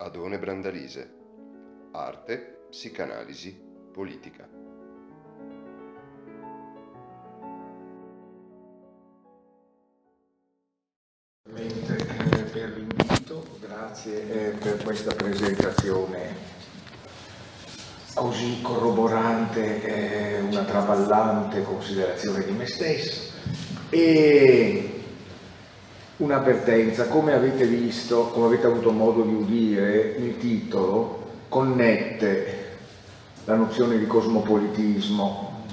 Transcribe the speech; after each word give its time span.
Adone 0.00 0.38
Brandalise. 0.38 1.18
Arte, 1.92 2.64
psicanalisi, 2.70 3.54
politica. 3.92 4.48
Eh, 11.54 12.42
per 12.50 12.70
l'invito, 12.70 13.44
grazie 13.60 14.22
eh, 14.22 14.50
per 14.56 14.82
questa 14.82 15.14
presentazione 15.14 16.48
così 18.14 18.60
corroborante 18.62 19.82
eh, 19.82 20.40
una 20.40 20.64
traballante 20.64 21.62
considerazione 21.62 22.44
di 22.44 22.52
me 22.52 22.66
stesso 22.66 23.32
e 23.90 24.99
un'avvertenza, 26.20 27.06
come 27.08 27.32
avete 27.32 27.64
visto, 27.64 28.26
come 28.26 28.46
avete 28.46 28.66
avuto 28.66 28.92
modo 28.92 29.22
di 29.22 29.34
udire, 29.34 30.16
il 30.18 30.38
titolo 30.38 31.28
connette 31.48 32.58
la 33.44 33.54
nozione 33.54 33.98
di 33.98 34.06
cosmopolitismo, 34.06 35.64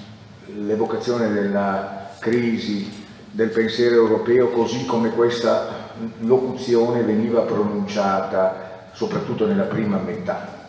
l'evocazione 0.56 1.32
della 1.32 2.12
crisi 2.20 3.06
del 3.30 3.50
pensiero 3.50 3.96
europeo 3.96 4.50
così 4.50 4.86
come 4.86 5.10
questa 5.12 5.92
locuzione 6.20 7.04
veniva 7.04 7.42
pronunciata 7.42 8.90
soprattutto 8.94 9.46
nella 9.46 9.64
prima 9.64 9.98
metà 9.98 10.66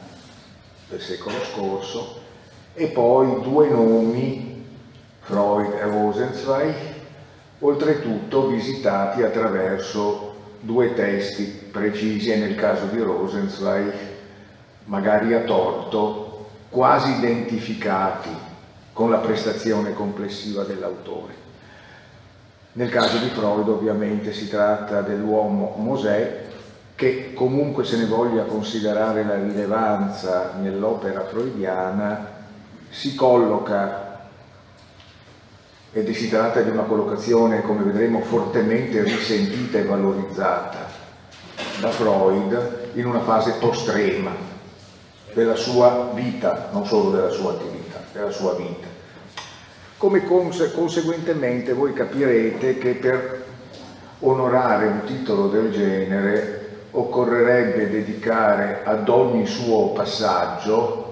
del 0.88 1.00
secolo 1.00 1.36
scorso. 1.44 2.26
E 2.74 2.88
poi 2.88 3.40
due 3.42 3.68
nomi, 3.68 4.66
Freud 5.20 5.72
e 5.72 5.82
Rosenzweig, 5.82 6.87
oltretutto 7.60 8.48
visitati 8.48 9.22
attraverso 9.22 10.34
due 10.60 10.94
testi 10.94 11.44
precisi 11.44 12.30
e 12.30 12.36
nel 12.36 12.54
caso 12.54 12.86
di 12.86 13.00
Rosenzweig 13.00 13.92
magari 14.84 15.34
a 15.34 15.40
torto, 15.40 16.46
quasi 16.68 17.16
identificati 17.16 18.30
con 18.92 19.10
la 19.10 19.18
prestazione 19.18 19.92
complessiva 19.92 20.64
dell'autore. 20.64 21.46
Nel 22.72 22.90
caso 22.90 23.18
di 23.18 23.28
Freud 23.28 23.68
ovviamente 23.68 24.32
si 24.32 24.48
tratta 24.48 25.02
dell'uomo 25.02 25.74
Mosè 25.78 26.46
che 26.94 27.32
comunque 27.32 27.84
se 27.84 27.96
ne 27.96 28.06
voglia 28.06 28.42
considerare 28.44 29.24
la 29.24 29.36
rilevanza 29.36 30.54
nell'opera 30.60 31.24
freudiana 31.24 32.36
si 32.88 33.14
colloca 33.14 34.07
ed 35.92 36.10
si 36.12 36.28
tratta 36.28 36.60
di 36.60 36.70
una 36.70 36.82
collocazione, 36.82 37.62
come 37.62 37.82
vedremo, 37.82 38.20
fortemente 38.20 39.02
risentita 39.02 39.78
e 39.78 39.84
valorizzata 39.84 40.86
da 41.80 41.88
Freud 41.88 42.90
in 42.94 43.06
una 43.06 43.20
fase 43.20 43.52
postrema 43.58 44.30
della 45.32 45.56
sua 45.56 46.10
vita, 46.14 46.68
non 46.72 46.86
solo 46.86 47.10
della 47.10 47.30
sua 47.30 47.52
attività, 47.52 48.02
della 48.12 48.30
sua 48.30 48.54
vita. 48.54 48.86
Come 49.96 50.24
conse 50.24 50.72
conseguentemente 50.72 51.72
voi 51.72 51.92
capirete 51.92 52.78
che 52.78 52.94
per 52.94 53.44
onorare 54.20 54.86
un 54.86 55.04
titolo 55.04 55.48
del 55.48 55.72
genere 55.72 56.66
occorrerebbe 56.90 57.90
dedicare 57.90 58.82
ad 58.84 59.08
ogni 59.08 59.46
suo 59.46 59.90
passaggio 59.90 61.06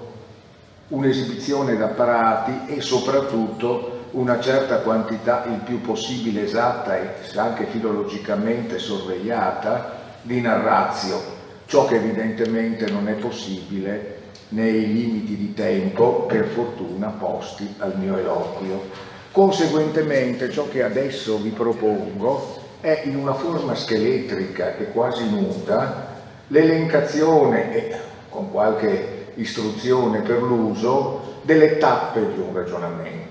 un'esibizione 0.89 1.75
d'apparati 1.75 2.73
e 2.73 2.81
soprattutto 2.81 3.96
una 4.11 4.39
certa 4.39 4.77
quantità 4.77 5.45
il 5.45 5.59
più 5.59 5.81
possibile 5.81 6.43
esatta 6.43 6.97
e 6.97 7.09
anche 7.35 7.65
filologicamente 7.65 8.79
sorvegliata 8.79 9.95
di 10.21 10.41
narrazio, 10.41 11.21
ciò 11.65 11.85
che 11.85 11.95
evidentemente 11.95 12.89
non 12.89 13.07
è 13.07 13.13
possibile 13.13 14.15
nei 14.49 14.93
limiti 14.93 15.35
di 15.35 15.53
tempo, 15.53 16.25
per 16.25 16.45
fortuna, 16.45 17.07
posti 17.07 17.75
al 17.79 17.97
mio 17.97 18.17
eloquio. 18.17 18.89
Conseguentemente 19.31 20.49
ciò 20.49 20.67
che 20.69 20.83
adesso 20.83 21.37
vi 21.37 21.49
propongo 21.49 22.63
è 22.79 23.01
in 23.05 23.17
una 23.17 23.33
forma 23.33 23.75
scheletrica 23.75 24.77
e 24.77 24.91
quasi 24.91 25.29
nuda 25.29 26.15
l'elencazione, 26.47 27.75
e 27.75 27.95
con 28.29 28.49
qualche 28.51 29.33
istruzione 29.35 30.21
per 30.21 30.41
l'uso, 30.41 31.39
delle 31.41 31.77
tappe 31.77 32.33
di 32.33 32.39
un 32.39 32.53
ragionamento. 32.53 33.26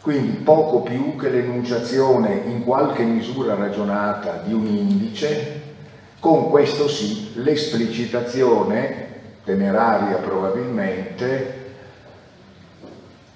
Quindi 0.00 0.38
poco 0.38 0.80
più 0.80 1.16
che 1.16 1.28
l'enunciazione 1.28 2.42
in 2.46 2.64
qualche 2.64 3.02
misura 3.02 3.54
ragionata 3.54 4.42
di 4.46 4.54
un 4.54 4.66
indice, 4.66 5.60
con 6.18 6.48
questo 6.48 6.88
sì 6.88 7.32
l'esplicitazione, 7.34 9.08
temeraria 9.44 10.16
probabilmente, 10.16 11.58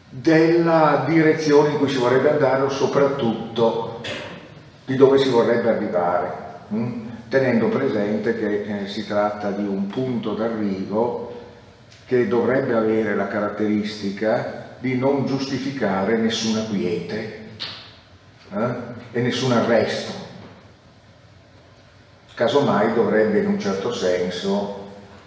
della 0.09 1.05
direzione 1.07 1.71
in 1.71 1.79
cui 1.79 1.89
si 1.89 1.99
vorrebbe 1.99 2.31
andare 2.31 2.63
o 2.63 2.71
soprattutto 2.71 4.01
di 4.87 4.97
dove 4.97 5.19
si 5.19 5.29
vorrebbe 5.29 5.69
arrivare, 5.69 6.33
hm? 6.69 7.01
tenendo 7.29 7.69
presente 7.69 8.39
che 8.39 8.63
eh, 8.63 8.87
si 8.87 9.07
tratta 9.07 9.51
di 9.51 9.67
un 9.67 9.87
punto 9.89 10.33
d'arrivo 10.33 11.33
che 12.07 12.27
dovrebbe 12.27 12.75
avere 12.75 13.15
la 13.15 13.27
caratteristica 13.27 14.64
di 14.81 14.97
non 14.97 15.27
giustificare 15.27 16.17
nessuna 16.17 16.65
quiete 16.65 17.49
eh? 18.53 18.75
e 19.13 19.21
nessun 19.21 19.53
arresto. 19.53 20.13
Casomai 22.35 22.95
dovrebbe 22.95 23.39
in 23.39 23.47
un 23.47 23.61
certo 23.61 23.93
senso 23.93 24.83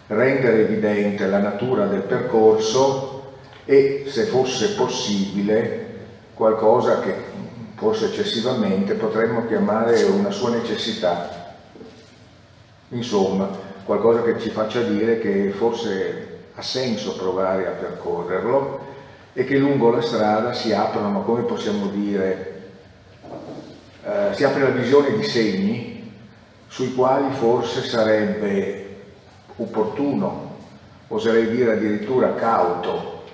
rendere 0.08 0.62
evidente 0.62 1.26
la 1.26 1.40
natura 1.40 1.86
del 1.86 2.02
percorso 2.02 3.36
e, 3.66 4.06
se 4.08 4.26
fosse 4.26 4.76
possibile, 4.76 5.86
qualcosa 6.34 7.00
che 7.00 7.16
forse 7.76 8.06
eccessivamente 8.06 8.94
potremmo 8.96 9.46
chiamare 9.48 10.04
una 10.04 10.32
sua 10.32 10.50
necessità. 10.50 11.56
Insomma, 12.90 13.50
qualcosa 13.84 14.24
che 14.24 14.40
ci 14.40 14.50
faccia 14.50 14.82
dire 14.82 15.20
che 15.20 15.52
forse 15.52 16.28
ha 16.56 16.62
senso 16.62 17.16
provare 17.16 17.68
a 17.68 17.72
percorrerlo 17.72 18.96
e 19.38 19.44
che 19.44 19.60
lungo 19.60 19.92
la 19.92 20.02
strada 20.02 20.52
si 20.52 20.74
aprono, 20.74 21.22
come 21.22 21.44
possiamo 21.44 21.90
dire, 21.90 22.72
eh, 24.04 24.34
si 24.34 24.44
apre 24.44 24.64
la 24.64 24.70
visione 24.70 25.16
di 25.16 25.22
segni 25.22 26.12
sui 26.68 26.96
quali 26.96 27.32
forse 27.36 27.84
sarebbe 27.84 28.96
opportuno, 29.58 30.56
oserei 31.10 31.52
dire 31.52 31.74
addirittura 31.74 32.34
cauto, 32.34 33.26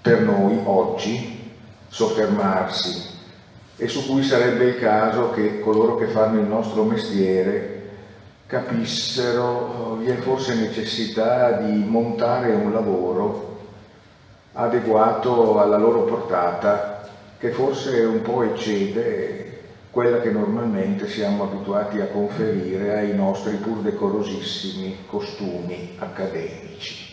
per 0.00 0.20
noi 0.20 0.60
oggi 0.62 1.54
soffermarsi 1.88 3.08
e 3.78 3.88
su 3.88 4.06
cui 4.06 4.22
sarebbe 4.22 4.66
il 4.66 4.78
caso 4.78 5.30
che 5.30 5.58
coloro 5.58 5.96
che 5.96 6.06
fanno 6.06 6.38
il 6.38 6.46
nostro 6.46 6.84
mestiere 6.84 7.90
capissero 8.46 9.96
vi 9.98 10.06
è 10.06 10.14
forse 10.18 10.54
necessità 10.54 11.50
di 11.50 11.82
montare 11.84 12.52
un 12.52 12.72
lavoro 12.72 13.50
adeguato 14.52 15.58
alla 15.60 15.76
loro 15.76 16.02
portata, 16.02 17.08
che 17.38 17.50
forse 17.50 18.00
un 18.00 18.22
po' 18.22 18.42
eccede 18.42 19.48
quella 19.90 20.20
che 20.20 20.30
normalmente 20.30 21.08
siamo 21.08 21.44
abituati 21.44 22.00
a 22.00 22.06
conferire 22.06 22.98
ai 22.98 23.14
nostri 23.14 23.56
pur 23.56 23.78
decorosissimi 23.78 25.04
costumi 25.06 25.96
accademici. 25.98 27.12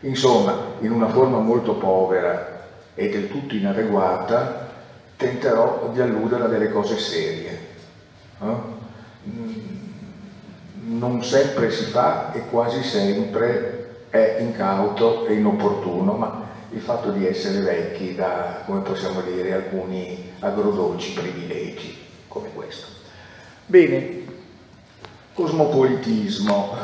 Insomma, 0.00 0.74
in 0.80 0.92
una 0.92 1.08
forma 1.08 1.38
molto 1.38 1.74
povera 1.74 2.60
e 2.94 3.08
del 3.08 3.28
tutto 3.28 3.54
inadeguata, 3.54 4.68
tenterò 5.16 5.90
di 5.92 6.00
alludere 6.00 6.44
a 6.44 6.48
delle 6.48 6.70
cose 6.70 6.98
serie. 6.98 7.58
Eh? 8.40 8.80
Non 10.84 11.22
sempre 11.24 11.70
si 11.70 11.84
fa 11.84 12.32
e 12.32 12.46
quasi 12.48 12.82
sempre 12.82 14.06
è 14.10 14.38
incauto 14.40 15.26
e 15.26 15.34
inopportuno, 15.34 16.12
ma 16.12 16.41
il 16.72 16.80
fatto 16.80 17.10
di 17.10 17.26
essere 17.26 17.60
vecchi 17.60 18.14
dà, 18.14 18.62
come 18.64 18.80
possiamo 18.80 19.20
dire, 19.20 19.52
alcuni 19.52 20.32
agrodolci 20.38 21.12
privilegi 21.12 21.96
come 22.28 22.48
questo. 22.54 22.86
Bene, 23.66 24.24
cosmopolitismo, 25.34 26.76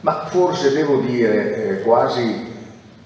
ma 0.00 0.26
forse 0.26 0.72
devo 0.72 0.98
dire, 0.98 1.54
eh, 1.54 1.82
quasi 1.82 2.52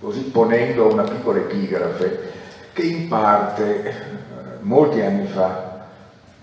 così 0.00 0.20
ponendo 0.20 0.86
una 0.86 1.02
piccola 1.02 1.38
epigrafe, 1.38 2.32
che 2.72 2.82
in 2.82 3.08
parte, 3.08 3.84
eh, 3.84 3.92
molti 4.60 5.00
anni 5.00 5.26
fa, 5.26 5.86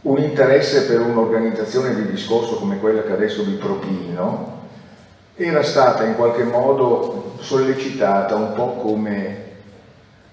un 0.02 0.18
interesse 0.20 0.86
per 0.86 1.02
un'organizzazione 1.02 1.96
di 1.96 2.12
discorso 2.12 2.58
come 2.58 2.80
quella 2.80 3.02
che 3.02 3.14
adesso 3.14 3.44
vi 3.44 3.54
propino 3.54 4.64
era 5.36 5.64
stata 5.64 6.04
in 6.04 6.16
qualche 6.16 6.44
modo 6.44 7.34
sollecitata 7.40 8.36
un 8.36 8.54
po' 8.54 8.76
come 8.76 9.45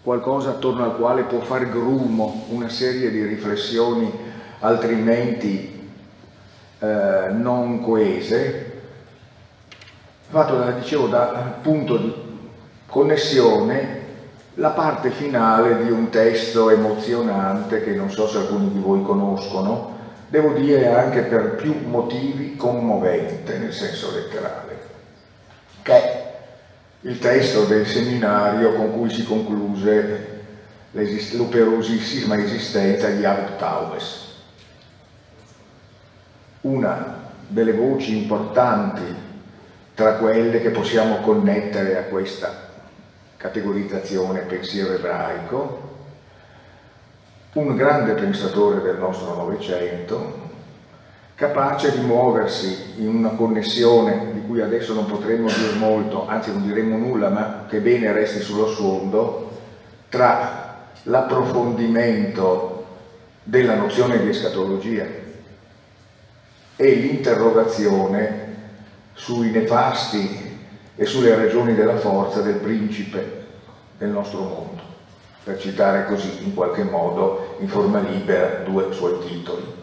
qualcosa 0.02 0.50
attorno 0.50 0.84
al 0.84 0.96
quale 0.96 1.22
può 1.22 1.40
fare 1.40 1.68
grumo 1.68 2.46
una 2.48 2.68
serie 2.68 3.10
di 3.10 3.24
riflessioni 3.24 4.10
altrimenti 4.58 5.88
eh, 6.78 7.28
non 7.30 7.80
coese, 7.82 8.72
fatto, 10.28 10.56
da, 10.56 10.70
dicevo, 10.72 11.06
da 11.06 11.58
punto 11.60 11.96
di 11.96 12.12
connessione 12.86 14.00
la 14.54 14.70
parte 14.70 15.10
finale 15.10 15.84
di 15.84 15.90
un 15.90 16.10
testo 16.10 16.70
emozionante 16.70 17.82
che 17.82 17.92
non 17.92 18.10
so 18.10 18.26
se 18.26 18.38
alcuni 18.38 18.70
di 18.70 18.80
voi 18.80 19.02
conoscono, 19.02 19.98
devo 20.28 20.52
dire 20.52 20.88
anche 20.88 21.22
per 21.22 21.54
più 21.54 21.74
motivi 21.86 22.56
commovente 22.56 23.58
nel 23.58 23.72
senso 23.72 24.12
letterale, 24.12 24.90
il 27.02 27.18
testo 27.18 27.64
del 27.64 27.86
seminario 27.86 28.74
con 28.74 28.92
cui 28.92 29.10
si 29.10 29.24
concluse 29.24 30.40
l'operosissima 30.92 32.36
esistenza 32.38 33.08
di 33.08 33.24
Abd 33.24 33.56
Taubes, 33.56 34.34
una 36.62 37.30
delle 37.48 37.72
voci 37.72 38.16
importanti 38.16 39.02
tra 39.94 40.14
quelle 40.14 40.60
che 40.60 40.70
possiamo 40.70 41.16
connettere 41.16 41.98
a 41.98 42.04
questa 42.04 42.70
categorizzazione 43.36 44.40
pensiero 44.40 44.92
ebraico, 44.92 45.90
un 47.54 47.74
grande 47.74 48.14
pensatore 48.14 48.80
del 48.80 48.98
nostro 48.98 49.34
Novecento, 49.34 50.50
capace 51.42 51.90
di 51.90 52.06
muoversi 52.06 52.92
in 52.98 53.08
una 53.08 53.30
connessione 53.30 54.32
di 54.32 54.42
cui 54.46 54.60
adesso 54.60 54.94
non 54.94 55.06
potremmo 55.06 55.48
dire 55.48 55.72
molto, 55.76 56.28
anzi 56.28 56.52
non 56.52 56.64
diremmo 56.64 56.96
nulla, 56.96 57.30
ma 57.30 57.64
che 57.68 57.80
bene 57.80 58.12
resti 58.12 58.38
sullo 58.38 58.68
sfondo, 58.68 59.50
tra 60.08 60.84
l'approfondimento 61.02 62.84
della 63.42 63.74
nozione 63.74 64.22
di 64.22 64.28
escatologia 64.28 65.04
e 66.76 66.94
l'interrogazione 66.94 68.54
sui 69.14 69.50
nefasti 69.50 70.58
e 70.94 71.04
sulle 71.06 71.34
ragioni 71.34 71.74
della 71.74 71.96
forza 71.96 72.40
del 72.40 72.58
principe 72.58 73.46
del 73.98 74.10
nostro 74.10 74.42
mondo, 74.42 74.82
per 75.42 75.58
citare 75.58 76.06
così 76.06 76.44
in 76.44 76.54
qualche 76.54 76.84
modo 76.84 77.56
in 77.58 77.66
forma 77.66 77.98
libera 77.98 78.62
due 78.64 78.92
suoi 78.92 79.18
titoli. 79.26 79.81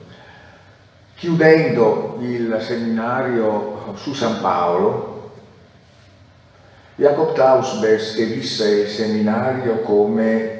Chiudendo 1.19 2.17
il 2.21 2.57
seminario 2.61 3.93
su 3.97 4.13
San 4.13 4.39
Paolo, 4.39 5.31
Jacob 6.95 7.33
Tausbes 7.33 8.15
visse 8.15 8.69
il 8.69 8.87
seminario 8.87 9.81
come 9.81 10.57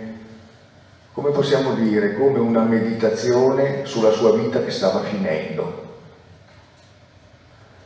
come 1.13 1.31
possiamo 1.31 1.73
dire, 1.73 2.15
come 2.15 2.39
una 2.39 2.63
meditazione 2.63 3.85
sulla 3.85 4.11
sua 4.11 4.33
vita 4.35 4.63
che 4.63 4.71
stava 4.71 5.01
finendo. 5.01 5.87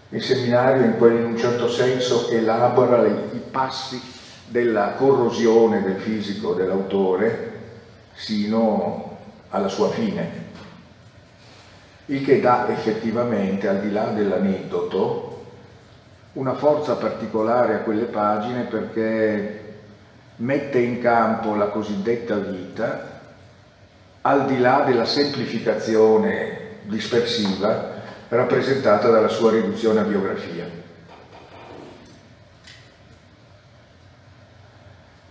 Il 0.09 0.21
seminario 0.21 0.83
in, 0.83 0.97
quel, 0.97 1.19
in 1.19 1.25
un 1.25 1.37
certo 1.37 1.67
senso 1.67 2.29
elabora 2.29 3.05
i 3.07 3.41
passi 3.49 3.99
della 4.47 4.93
corrosione 4.97 5.81
del 5.81 5.99
fisico 5.99 6.53
dell'autore 6.53 7.51
sino 8.13 9.17
alla 9.49 9.69
sua 9.69 9.89
fine, 9.89 10.51
il 12.07 12.23
che 12.23 12.41
dà 12.41 12.67
effettivamente, 12.69 13.67
al 13.67 13.79
di 13.79 13.91
là 13.91 14.05
dell'aneddoto, 14.07 15.45
una 16.33 16.55
forza 16.55 16.95
particolare 16.95 17.75
a 17.75 17.79
quelle 17.79 18.05
pagine 18.05 18.63
perché 18.63 19.61
mette 20.37 20.79
in 20.79 20.99
campo 20.99 21.55
la 21.55 21.67
cosiddetta 21.67 22.35
vita 22.37 23.11
al 24.21 24.45
di 24.45 24.57
là 24.59 24.83
della 24.85 25.05
semplificazione 25.05 26.79
dispersiva 26.83 27.91
rappresentata 28.29 29.09
dalla 29.09 29.27
sua 29.27 29.51
riduzione 29.51 29.99
a 29.99 30.03
biografia. 30.03 30.82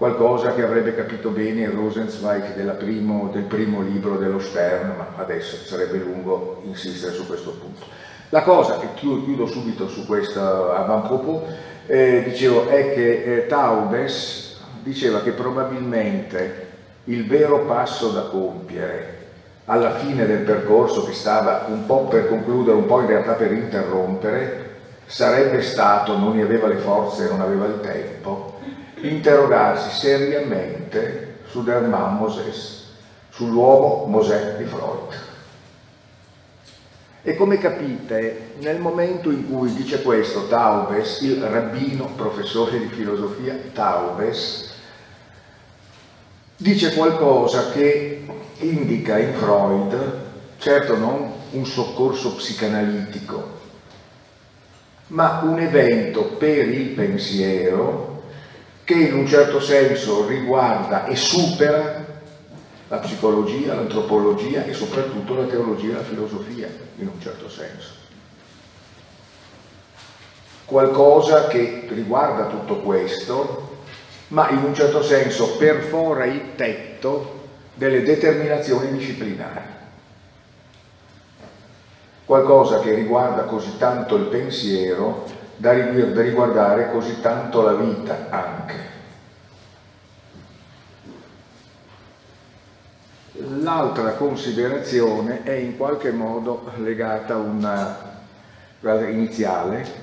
Qualcosa 0.03 0.53
che 0.53 0.65
avrebbe 0.65 0.97
capito 0.97 1.31
bene 1.31 1.71
Rosenzweig 1.71 2.77
primo, 2.77 3.31
del 3.33 3.45
primo 3.45 3.83
libro 3.83 4.17
dello 4.17 4.41
Stern, 4.41 4.95
ma 4.97 5.07
adesso 5.15 5.55
sarebbe 5.65 5.99
lungo 5.99 6.61
insistere 6.65 7.13
su 7.13 7.25
questo 7.25 7.53
punto. 7.53 7.87
La 8.31 8.43
cosa, 8.43 8.81
e 8.81 8.95
chiudo 8.95 9.47
subito 9.47 9.87
su 9.87 10.05
questo 10.05 10.73
avant-propos, 10.73 11.43
eh, 11.87 12.25
dicevo, 12.25 12.69
è 12.69 12.93
che 12.95 13.23
eh, 13.23 13.47
Taubes 13.47 14.59
diceva 14.83 15.23
che 15.23 15.31
probabilmente 15.31 16.67
il 17.05 17.25
vero 17.29 17.61
passo 17.61 18.09
da 18.09 18.23
compiere 18.23 19.19
alla 19.67 19.95
fine 19.99 20.27
del 20.27 20.41
percorso 20.41 21.05
che 21.05 21.13
stava 21.13 21.67
un 21.69 21.87
po' 21.87 22.09
per 22.09 22.27
concludere, 22.27 22.77
un 22.77 22.87
po' 22.87 23.03
in 23.03 23.07
realtà 23.07 23.35
per 23.35 23.53
interrompere, 23.53 24.71
sarebbe 25.07 25.63
stato, 25.63 26.19
non 26.19 26.35
ne 26.35 26.43
aveva 26.43 26.67
le 26.67 26.79
forze, 26.79 27.29
non 27.29 27.41
aveva 27.41 27.67
il 27.67 27.79
tempo, 27.81 28.52
interrogarsi 29.03 29.99
seriamente 29.99 31.39
su 31.49 31.63
Der 31.63 31.83
Moses, 31.83 32.85
sull'uomo 33.31 34.07
Mosè 34.07 34.57
di 34.57 34.65
Freud. 34.65 35.21
E 37.25 37.37
come 37.37 37.59
capite, 37.59 38.55
nel 38.61 38.79
momento 38.79 39.31
in 39.31 39.49
cui 39.49 39.73
dice 39.75 40.03
questo 40.03 40.49
Taubes, 40.49 41.21
il 41.21 41.43
rabbino 41.43 42.07
professore 42.17 42.79
di 42.79 42.89
filosofia 42.89 43.57
Taubes, 43.73 44.73
dice 46.57 46.95
qualcosa 46.95 47.71
che 47.71 48.25
indica 48.59 49.19
in 49.19 49.35
Freud, 49.35 50.21
certo 50.59 50.97
non 50.97 51.33
un 51.51 51.67
soccorso 51.67 52.35
psicanalitico, 52.35 53.61
ma 55.09 55.43
un 55.45 55.59
evento 55.59 56.25
per 56.25 56.69
il 56.69 56.89
pensiero 56.89 58.12
che 58.85 58.95
in 58.95 59.15
un 59.15 59.27
certo 59.27 59.61
senso 59.61 60.27
riguarda 60.27 61.07
e 61.07 61.17
supera 61.17 62.05
la 62.89 62.99
psicologia, 62.99 63.75
l'antropologia 63.75 64.65
e 64.65 64.73
soprattutto 64.75 65.35
la 65.35 65.45
teologia 65.45 65.93
e 65.93 65.95
la 65.95 66.03
filosofia, 66.03 66.69
in 66.97 67.07
un 67.07 67.21
certo 67.21 67.49
senso. 67.49 68.01
Qualcosa 70.65 71.49
che 71.49 71.87
riguarda 71.89 72.47
tutto 72.47 72.81
questo 72.81 73.71
ma 74.33 74.49
in 74.51 74.59
un 74.59 74.75
certo 74.75 75.03
senso 75.03 75.57
perfora 75.57 76.25
il 76.25 76.55
tetto 76.57 77.41
delle 77.75 78.03
determinazioni 78.03 78.91
disciplinari. 78.97 79.71
Qualcosa 82.25 82.81
che 82.81 82.95
riguarda 82.95 83.43
così 83.43 83.77
tanto 83.77 84.17
il 84.17 84.25
pensiero 84.25 85.27
da 85.63 85.71
riguardare 86.23 86.91
così 86.91 87.21
tanto 87.21 87.63
la 87.63 87.75
vita 87.75 88.27
anche. 88.31 88.91
L'altra 93.61 94.15
considerazione 94.15 95.45
è 95.45 95.53
in 95.53 95.77
qualche 95.77 96.11
modo 96.11 96.73
legata 96.79 97.35
a 97.35 97.37
una 97.37 98.11
iniziale 99.09 100.01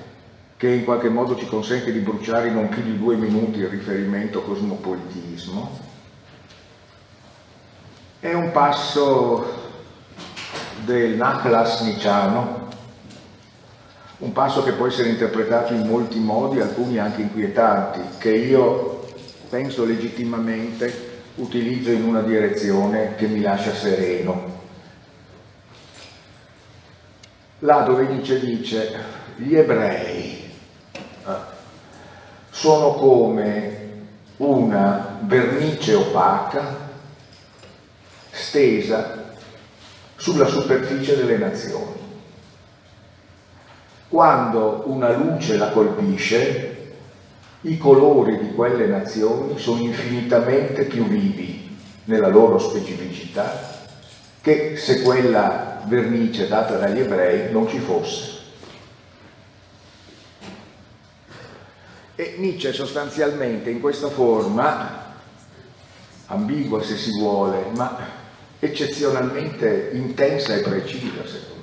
che 0.56 0.68
in 0.68 0.84
qualche 0.84 1.10
modo 1.10 1.36
ci 1.36 1.46
consente 1.46 1.92
di 1.92 1.98
bruciare 1.98 2.48
in 2.48 2.54
non 2.54 2.70
più 2.70 2.82
di 2.82 2.98
due 2.98 3.16
minuti 3.16 3.58
il 3.58 3.68
riferimento 3.68 4.40
cosmopolitismo, 4.42 5.78
è 8.18 8.32
un 8.32 8.50
passo 8.50 9.58
del 10.84 11.16
Nachlass 11.16 11.82
Niciano, 11.82 12.68
un 14.20 14.32
passo 14.32 14.62
che 14.62 14.72
può 14.72 14.86
essere 14.86 15.08
interpretato 15.08 15.72
in 15.72 15.86
molti 15.86 16.18
modi, 16.18 16.60
alcuni 16.60 16.98
anche 16.98 17.22
inquietanti, 17.22 18.00
che 18.18 18.30
io 18.30 19.06
penso 19.48 19.84
legittimamente 19.84 21.08
utilizzo 21.36 21.90
in 21.90 22.04
una 22.04 22.20
direzione 22.20 23.14
che 23.16 23.26
mi 23.26 23.40
lascia 23.40 23.74
sereno. 23.74 24.58
Là 27.60 27.80
dove 27.80 28.06
Nietzsche 28.06 28.40
dice 28.40 29.18
gli 29.36 29.54
ebrei 29.54 30.48
sono 32.50 32.92
come 32.92 33.88
una 34.38 35.18
vernice 35.22 35.94
opaca 35.94 36.88
stesa 38.30 39.34
sulla 40.16 40.46
superficie 40.46 41.16
delle 41.16 41.38
nazioni. 41.38 41.99
Quando 44.10 44.82
una 44.86 45.12
luce 45.12 45.56
la 45.56 45.70
colpisce, 45.70 46.94
i 47.60 47.78
colori 47.78 48.38
di 48.38 48.52
quelle 48.54 48.86
nazioni 48.86 49.56
sono 49.56 49.80
infinitamente 49.82 50.82
più 50.86 51.06
vivi 51.06 51.78
nella 52.06 52.26
loro 52.26 52.58
specificità 52.58 53.78
che 54.40 54.76
se 54.76 55.02
quella 55.02 55.82
vernice 55.84 56.48
data 56.48 56.76
dagli 56.76 56.98
ebrei 56.98 57.52
non 57.52 57.68
ci 57.68 57.78
fosse. 57.78 58.38
E 62.16 62.34
Nietzsche 62.38 62.72
sostanzialmente 62.72 63.70
in 63.70 63.80
questa 63.80 64.08
forma, 64.08 65.14
ambigua 66.26 66.82
se 66.82 66.96
si 66.96 67.16
vuole, 67.16 67.66
ma 67.76 67.96
eccezionalmente 68.58 69.90
intensa 69.92 70.54
e 70.54 70.62
precisa 70.62 71.24
secondo 71.24 71.54
me, 71.54 71.59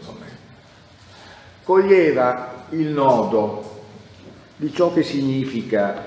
coglieva 1.68 2.64
il 2.70 2.88
nodo 2.88 3.82
di 4.56 4.74
ciò 4.74 4.94
che 4.94 5.04
significa 5.04 6.02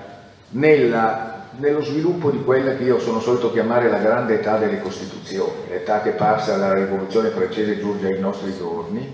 nella, 0.53 1.49
nello 1.59 1.83
sviluppo 1.83 2.31
di 2.31 2.43
quella 2.43 2.75
che 2.77 2.85
io 2.85 2.99
sono 2.99 3.21
solito 3.21 3.53
chiamare 3.53 3.91
la 3.91 3.99
grande 3.99 4.37
età 4.37 4.57
delle 4.57 4.81
Costituzioni, 4.81 5.69
l'età 5.69 6.01
che 6.01 6.13
passa 6.13 6.57
dalla 6.57 6.73
rivoluzione 6.73 7.29
francese 7.29 7.79
giunge 7.79 8.07
ai 8.07 8.19
nostri 8.19 8.57
giorni, 8.57 9.07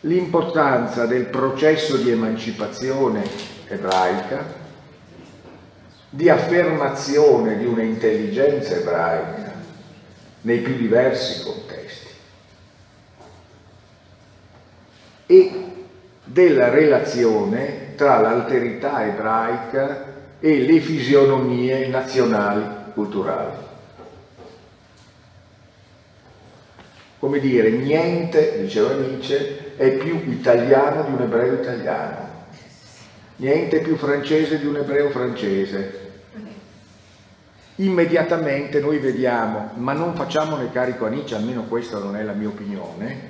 l'importanza 0.00 1.06
del 1.06 1.26
processo 1.26 1.96
di 1.96 2.10
emancipazione 2.10 3.22
ebraica, 3.68 4.44
di 6.10 6.28
affermazione 6.28 7.58
di 7.58 7.64
un'intelligenza 7.64 8.74
ebraica 8.74 9.52
nei 10.40 10.58
più 10.58 10.74
diversi 10.74 11.44
contesti 11.44 11.69
e 15.30 15.52
della 16.24 16.70
relazione 16.70 17.94
tra 17.94 18.18
l'alterità 18.18 19.06
ebraica 19.06 20.06
e 20.40 20.58
le 20.58 20.80
fisionomie 20.80 21.86
nazionali 21.86 22.64
culturali. 22.92 23.68
Come 27.20 27.38
dire, 27.38 27.70
niente, 27.70 28.60
diceva 28.62 28.94
Nietzsche, 28.94 29.76
è 29.76 29.92
più 29.92 30.20
italiano 30.26 31.04
di 31.04 31.12
un 31.12 31.20
ebreo 31.20 31.54
italiano, 31.54 32.28
niente 33.36 33.82
più 33.82 33.94
francese 33.94 34.58
di 34.58 34.66
un 34.66 34.78
ebreo 34.78 35.10
francese. 35.10 36.08
Immediatamente 37.76 38.80
noi 38.80 38.98
vediamo, 38.98 39.70
ma 39.74 39.92
non 39.92 40.16
facciamone 40.16 40.72
carico 40.72 41.06
a 41.06 41.08
Nietzsche, 41.08 41.36
almeno 41.36 41.64
questa 41.64 41.98
non 41.98 42.16
è 42.16 42.22
la 42.24 42.32
mia 42.32 42.48
opinione, 42.48 43.29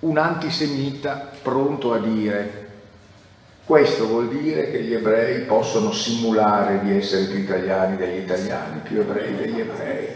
un 0.00 0.18
antisemita 0.18 1.30
pronto 1.42 1.92
a 1.92 1.98
dire 1.98 2.68
questo 3.70 4.08
vuol 4.08 4.28
dire 4.28 4.68
che 4.68 4.82
gli 4.82 4.92
ebrei 4.92 5.42
possono 5.42 5.92
simulare 5.92 6.80
di 6.82 6.96
essere 6.96 7.26
più 7.26 7.38
italiani 7.38 7.96
degli 7.96 8.18
italiani, 8.18 8.80
più 8.82 8.98
ebrei 8.98 9.36
degli 9.36 9.60
ebrei. 9.60 10.08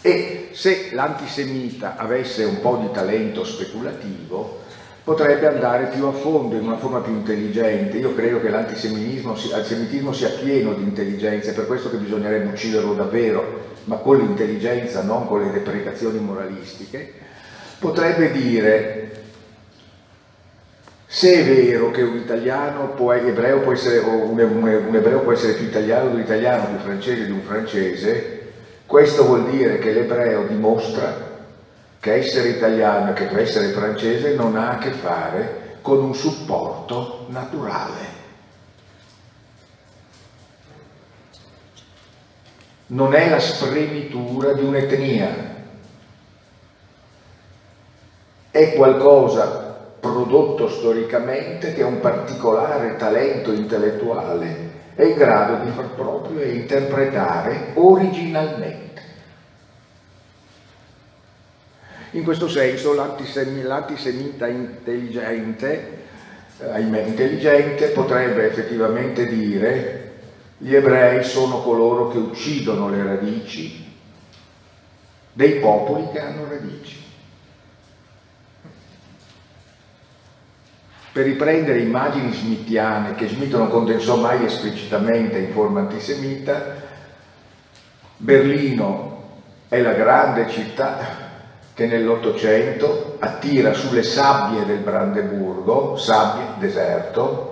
E 0.00 0.48
se 0.50 0.88
l'antisemita 0.90 1.94
avesse 1.96 2.42
un 2.42 2.60
po' 2.60 2.78
di 2.80 2.90
talento 2.90 3.44
speculativo, 3.44 4.62
potrebbe 5.04 5.46
andare 5.46 5.86
più 5.86 6.06
a 6.06 6.12
fondo, 6.12 6.56
in 6.56 6.64
una 6.64 6.78
forma 6.78 6.98
più 6.98 7.12
intelligente. 7.12 7.98
Io 7.98 8.12
credo 8.12 8.40
che 8.40 8.48
l'antisemitismo 8.48 9.36
sia 10.12 10.30
pieno 10.30 10.72
di 10.72 10.82
intelligenza, 10.82 11.52
è 11.52 11.54
per 11.54 11.68
questo 11.68 11.90
che 11.90 11.96
bisognerebbe 11.96 12.50
ucciderlo 12.50 12.94
davvero, 12.94 13.68
ma 13.84 13.98
con 13.98 14.16
l'intelligenza, 14.16 15.02
non 15.02 15.28
con 15.28 15.44
le 15.44 15.52
deprecazioni 15.52 16.18
moralistiche. 16.18 17.28
Potrebbe 17.80 18.30
dire, 18.30 19.22
se 21.06 21.32
è 21.32 21.44
vero 21.44 21.90
che 21.90 22.02
un 22.02 22.18
italiano 22.18 22.90
può, 22.90 23.14
ebreo 23.14 23.60
può 23.60 23.72
essere, 23.72 23.98
un, 24.00 24.38
un 24.38 24.94
ebreo 24.94 25.20
può 25.20 25.32
essere 25.32 25.54
più 25.54 25.64
italiano 25.64 26.10
di 26.10 26.16
un 26.16 26.20
italiano, 26.20 26.66
più 26.66 26.76
francese 26.76 27.24
di 27.24 27.30
un 27.30 27.40
francese, 27.40 28.52
questo 28.84 29.24
vuol 29.24 29.48
dire 29.48 29.78
che 29.78 29.92
l'ebreo 29.92 30.44
dimostra 30.46 31.28
che 31.98 32.14
essere 32.16 32.50
italiano 32.50 33.10
e 33.10 33.14
che 33.14 33.40
essere 33.40 33.68
francese 33.68 34.34
non 34.34 34.56
ha 34.56 34.72
a 34.72 34.78
che 34.78 34.90
fare 34.90 35.78
con 35.80 36.02
un 36.02 36.14
supporto 36.14 37.26
naturale. 37.30 38.18
Non 42.88 43.14
è 43.14 43.30
la 43.30 43.40
spremitura 43.40 44.52
di 44.52 44.64
un'etnia, 44.64 45.49
è 48.60 48.74
qualcosa 48.74 49.78
prodotto 49.98 50.68
storicamente 50.68 51.72
che 51.72 51.82
un 51.82 51.98
particolare 51.98 52.96
talento 52.96 53.52
intellettuale 53.52 54.68
è 54.94 55.04
in 55.04 55.16
grado 55.16 55.64
di 55.64 55.70
far 55.70 55.94
proprio 55.94 56.40
e 56.40 56.50
interpretare 56.56 57.70
originalmente. 57.74 58.88
In 62.10 62.22
questo 62.22 62.48
senso 62.48 62.92
l'antisemita 62.92 64.46
intelligente, 64.46 65.98
eh, 66.58 66.80
intelligente 66.80 67.86
potrebbe 67.88 68.46
effettivamente 68.46 69.26
dire 69.26 70.10
gli 70.58 70.74
ebrei 70.74 71.24
sono 71.24 71.62
coloro 71.62 72.08
che 72.08 72.18
uccidono 72.18 72.90
le 72.90 73.02
radici 73.02 73.88
dei 75.32 75.60
popoli 75.60 76.10
che 76.12 76.20
hanno 76.20 76.46
radici. 76.46 76.99
Per 81.12 81.24
riprendere 81.24 81.80
immagini 81.80 82.32
smithiane 82.32 83.14
che 83.14 83.28
Smith 83.28 83.52
non 83.54 83.68
condensò 83.68 84.16
mai 84.16 84.44
esplicitamente 84.44 85.38
in 85.38 85.52
forma 85.52 85.80
antisemita, 85.80 86.76
Berlino 88.16 89.08
è 89.68 89.80
la 89.80 89.92
grande 89.92 90.48
città 90.48 91.28
che 91.74 91.86
nell'Ottocento 91.86 93.16
attira 93.18 93.72
sulle 93.72 94.02
sabbie 94.02 94.66
del 94.66 94.78
Brandeburgo, 94.78 95.96
sabbie, 95.96 96.58
deserto, 96.58 97.48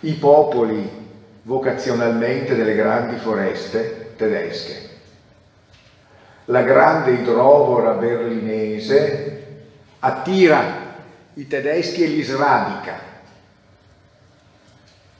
i 0.00 0.12
popoli 0.12 1.06
vocazionalmente 1.42 2.54
delle 2.54 2.74
grandi 2.74 3.16
foreste 3.16 4.12
tedesche. 4.16 4.86
La 6.44 6.62
grande 6.62 7.12
idrovora 7.12 7.92
berlinese 7.92 9.46
attira 10.00 10.77
i 11.38 11.46
tedeschi 11.46 12.02
e 12.02 12.06
li 12.08 12.22
sradica. 12.22 13.00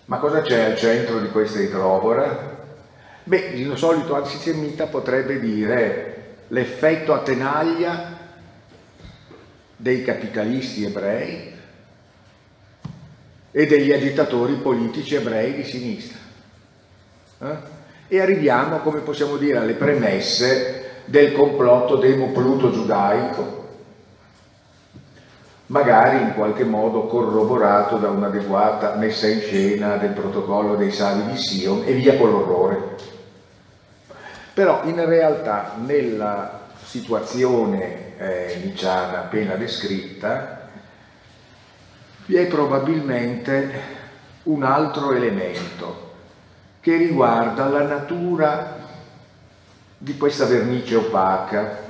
Ma 0.07 0.19
cosa 0.19 0.43
c'è 0.43 0.65
al 0.65 0.77
centro 0.77 1.21
di 1.21 1.29
questa 1.29 1.61
idrovora? 1.61 2.57
Beh, 3.23 3.51
il 3.55 3.77
solito 3.77 4.17
antisemita 4.17 4.87
potrebbe 4.87 5.39
dire 5.39 6.15
l'effetto 6.49 7.15
a 7.15 7.21
tenaglia 7.21 8.17
dei 9.77 10.03
capitalisti 10.03 10.85
ebrei 10.85 11.57
e 13.53 13.67
degli 13.67 13.93
agitatori 13.93 14.55
politici 14.55 15.15
ebrei 15.15 15.55
di 15.55 15.65
sinistra. 15.65 16.19
Eh? 17.43 17.57
E 18.09 18.21
arriviamo, 18.21 18.79
come 18.79 19.01
possiamo 19.01 19.37
dire, 19.37 19.59
alle 19.59 19.75
premesse 19.75 21.03
del 21.05 21.33
complotto 21.33 21.97
demopluto 21.97 22.73
giudaico 22.73 23.58
magari 25.69 26.23
in 26.23 26.35
qualche 26.35 26.65
modo 26.65 27.07
corroborato 27.07 27.97
da 27.97 28.09
un'adeguata 28.09 28.95
messa 28.95 29.27
in 29.27 29.41
scena 29.41 29.97
del 29.97 30.13
protocollo 30.13 30.77
dei 30.77 30.93
savi 30.93 31.31
di 31.31 31.37
Sion 31.37 31.83
e 31.85 31.93
via 31.93 32.17
con 32.17 32.31
l'orrore. 32.31 32.97
Però 34.55 34.83
in 34.85 35.05
realtà 35.05 35.75
nella 35.85 36.67
situazione 36.83 38.17
eh, 38.19 38.61
nicciana 38.65 39.21
appena 39.21 39.55
descritta 39.55 40.69
vi 42.27 42.37
è 42.37 42.47
probabilmente 42.47 43.97
un 44.45 44.63
altro 44.63 45.13
elemento 45.13 46.07
che 46.81 46.97
riguarda 46.97 47.69
la 47.69 47.83
natura 47.83 48.77
di 49.99 50.17
questa 50.17 50.47
vernice 50.47 50.97
opaca 50.97 51.87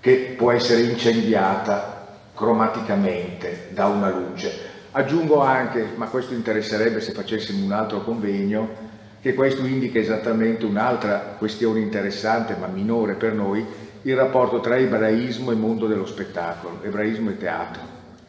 che 0.00 0.34
può 0.36 0.50
essere 0.50 0.82
incendiata 0.82 1.95
cromaticamente 2.36 3.70
da 3.70 3.86
una 3.86 4.10
luce. 4.10 4.74
Aggiungo 4.92 5.40
anche, 5.40 5.88
ma 5.96 6.06
questo 6.06 6.34
interesserebbe 6.34 7.00
se 7.00 7.12
facessimo 7.12 7.64
un 7.64 7.72
altro 7.72 8.02
convegno, 8.02 8.84
che 9.20 9.34
questo 9.34 9.64
indica 9.64 9.98
esattamente 9.98 10.64
un'altra 10.64 11.34
questione 11.38 11.80
interessante 11.80 12.54
ma 12.54 12.66
minore 12.68 13.14
per 13.14 13.32
noi, 13.32 13.66
il 14.02 14.14
rapporto 14.14 14.60
tra 14.60 14.76
ebraismo 14.76 15.50
e 15.50 15.56
mondo 15.56 15.88
dello 15.88 16.06
spettacolo, 16.06 16.78
ebraismo 16.82 17.30
e 17.30 17.38
teatro. 17.38 17.82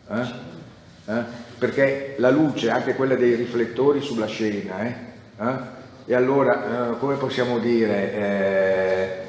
Eh? 0.09 1.13
Eh? 1.13 1.23
Perché 1.59 2.15
la 2.17 2.31
luce, 2.31 2.69
anche 2.69 2.95
quella 2.95 3.15
dei 3.15 3.35
riflettori 3.35 4.01
sulla 4.01 4.25
scena, 4.25 4.81
eh? 4.81 4.95
eh? 5.39 5.53
e 6.05 6.15
allora 6.15 6.93
eh, 6.93 6.97
come 6.97 7.15
possiamo 7.15 7.59
dire, 7.59 9.26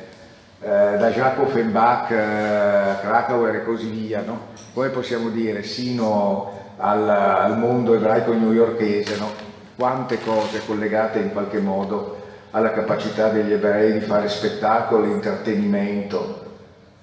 eh, 0.60 0.66
da 0.66 1.10
Jacques 1.10 1.46
Offenbach, 1.46 2.10
eh, 2.10 3.00
Krakauer 3.00 3.56
e 3.56 3.64
così 3.64 3.88
via, 3.88 4.22
no? 4.22 4.46
come 4.74 4.88
possiamo 4.88 5.28
dire, 5.28 5.62
sino 5.62 6.52
al, 6.76 7.08
al 7.08 7.58
mondo 7.58 7.94
ebraico 7.94 8.32
newyorkese, 8.32 9.16
no? 9.18 9.30
quante 9.76 10.20
cose 10.20 10.64
collegate 10.66 11.20
in 11.20 11.30
qualche 11.30 11.60
modo 11.60 12.16
alla 12.50 12.72
capacità 12.72 13.28
degli 13.28 13.52
ebrei 13.52 13.92
di 13.92 14.00
fare 14.00 14.28
spettacolo 14.28 15.04
e 15.04 15.10
intrattenimento, 15.10 16.46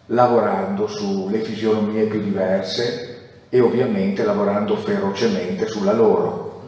lavorando 0.07 0.87
sulle 0.87 1.39
fisionomie 1.39 2.05
più 2.05 2.21
diverse 2.21 3.13
e 3.49 3.59
ovviamente 3.61 4.23
lavorando 4.25 4.75
ferocemente 4.75 5.67
sulla 5.67 5.93
loro. 5.93 6.61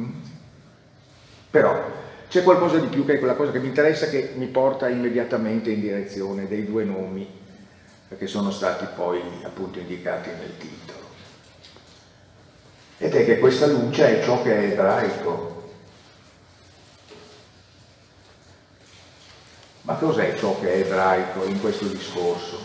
Mm? 0.00 0.10
Però 1.50 1.96
c'è 2.28 2.42
qualcosa 2.42 2.78
di 2.78 2.88
più 2.88 3.06
che 3.06 3.14
è 3.14 3.18
quella 3.18 3.34
cosa 3.34 3.52
che 3.52 3.58
mi 3.58 3.68
interessa 3.68 4.08
che 4.08 4.32
mi 4.36 4.46
porta 4.46 4.88
immediatamente 4.88 5.70
in 5.70 5.80
direzione 5.80 6.46
dei 6.46 6.66
due 6.66 6.84
nomi 6.84 7.26
che 8.16 8.26
sono 8.26 8.50
stati 8.50 8.86
poi 8.94 9.20
appunto 9.42 9.78
indicati 9.78 10.30
nel 10.30 10.56
titolo. 10.56 11.06
ed 12.98 13.14
è 13.14 13.24
che 13.24 13.38
questa 13.38 13.66
luce 13.66 14.20
è 14.20 14.24
ciò 14.24 14.42
che 14.42 14.54
è 14.54 14.72
ebraico. 14.72 15.56
Ma 19.82 19.94
cos'è 19.94 20.34
ciò 20.36 20.58
che 20.60 20.72
è 20.72 20.86
ebraico 20.86 21.44
in 21.44 21.60
questo 21.60 21.86
discorso? 21.86 22.58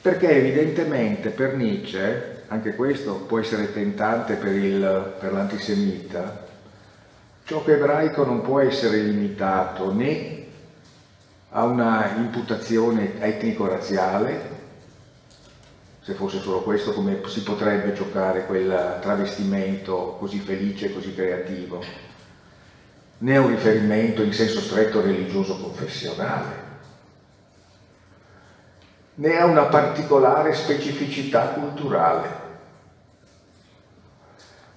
Perché 0.00 0.30
evidentemente 0.30 1.30
per 1.30 1.54
Nietzsche, 1.54 2.44
anche 2.48 2.74
questo 2.74 3.16
può 3.16 3.40
essere 3.40 3.72
tentante 3.72 4.34
per, 4.34 4.54
il, 4.54 5.16
per 5.18 5.32
l'antisemita, 5.32 6.45
ciò 7.46 7.62
che 7.62 7.74
è 7.74 7.76
ebraico 7.76 8.24
non 8.24 8.42
può 8.42 8.58
essere 8.58 8.98
limitato 8.98 9.94
né 9.94 10.46
a 11.50 11.64
una 11.64 12.16
imputazione 12.16 13.20
etnico-razziale, 13.20 14.54
se 16.00 16.14
fosse 16.14 16.40
solo 16.40 16.62
questo 16.62 16.92
come 16.92 17.20
si 17.28 17.44
potrebbe 17.44 17.92
giocare 17.92 18.46
quel 18.46 18.98
travestimento 19.00 20.16
così 20.18 20.40
felice, 20.40 20.92
così 20.92 21.14
creativo, 21.14 21.82
né 23.18 23.36
a 23.36 23.40
un 23.40 23.48
riferimento 23.48 24.22
in 24.22 24.32
senso 24.32 24.60
stretto 24.60 25.00
religioso 25.00 25.56
confessionale, 25.56 26.64
né 29.14 29.38
a 29.38 29.46
una 29.46 29.66
particolare 29.66 30.52
specificità 30.52 31.46
culturale, 31.50 32.45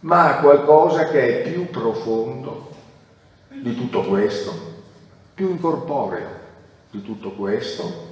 ma 0.02 0.38
a 0.38 0.40
qualcosa 0.40 1.10
che 1.10 1.44
è 1.44 1.50
più 1.50 1.70
profondo 1.70 2.70
di 3.50 3.76
tutto 3.76 4.04
questo, 4.04 4.54
più 5.34 5.50
incorporeo 5.50 6.38
di 6.92 7.02
tutto 7.04 7.32
questo 7.32 8.08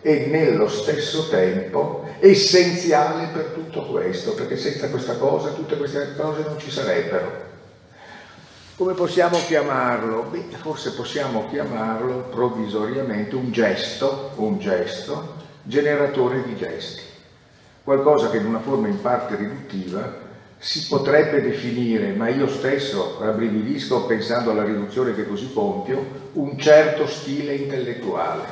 e 0.00 0.26
nello 0.26 0.68
stesso 0.68 1.28
tempo 1.28 2.04
essenziale 2.18 3.28
per 3.32 3.52
tutto 3.54 3.86
questo, 3.86 4.34
perché 4.34 4.56
senza 4.56 4.88
questa 4.88 5.16
cosa 5.16 5.50
tutte 5.50 5.76
queste 5.76 6.14
cose 6.16 6.42
non 6.42 6.58
ci 6.58 6.70
sarebbero. 6.70 7.50
Come 8.76 8.94
possiamo 8.94 9.38
chiamarlo? 9.46 10.22
Beh, 10.30 10.56
forse 10.60 10.92
possiamo 10.92 11.48
chiamarlo 11.50 12.28
provvisoriamente 12.30 13.34
un 13.36 13.52
gesto, 13.52 14.32
un 14.36 14.58
gesto 14.58 15.40
generatore 15.62 16.42
di 16.42 16.56
gesti, 16.56 17.02
qualcosa 17.84 18.30
che 18.30 18.38
in 18.38 18.46
una 18.46 18.58
forma 18.60 18.88
in 18.88 19.00
parte 19.00 19.36
riduttiva 19.36 20.21
si 20.62 20.86
potrebbe 20.86 21.42
definire, 21.42 22.12
ma 22.12 22.28
io 22.28 22.46
stesso 22.46 23.18
rabbrividisco 23.20 24.06
pensando 24.06 24.52
alla 24.52 24.62
riduzione 24.62 25.12
che 25.12 25.26
così 25.26 25.52
compio, 25.52 26.30
un 26.34 26.56
certo 26.56 27.08
stile 27.08 27.56
intellettuale. 27.56 28.44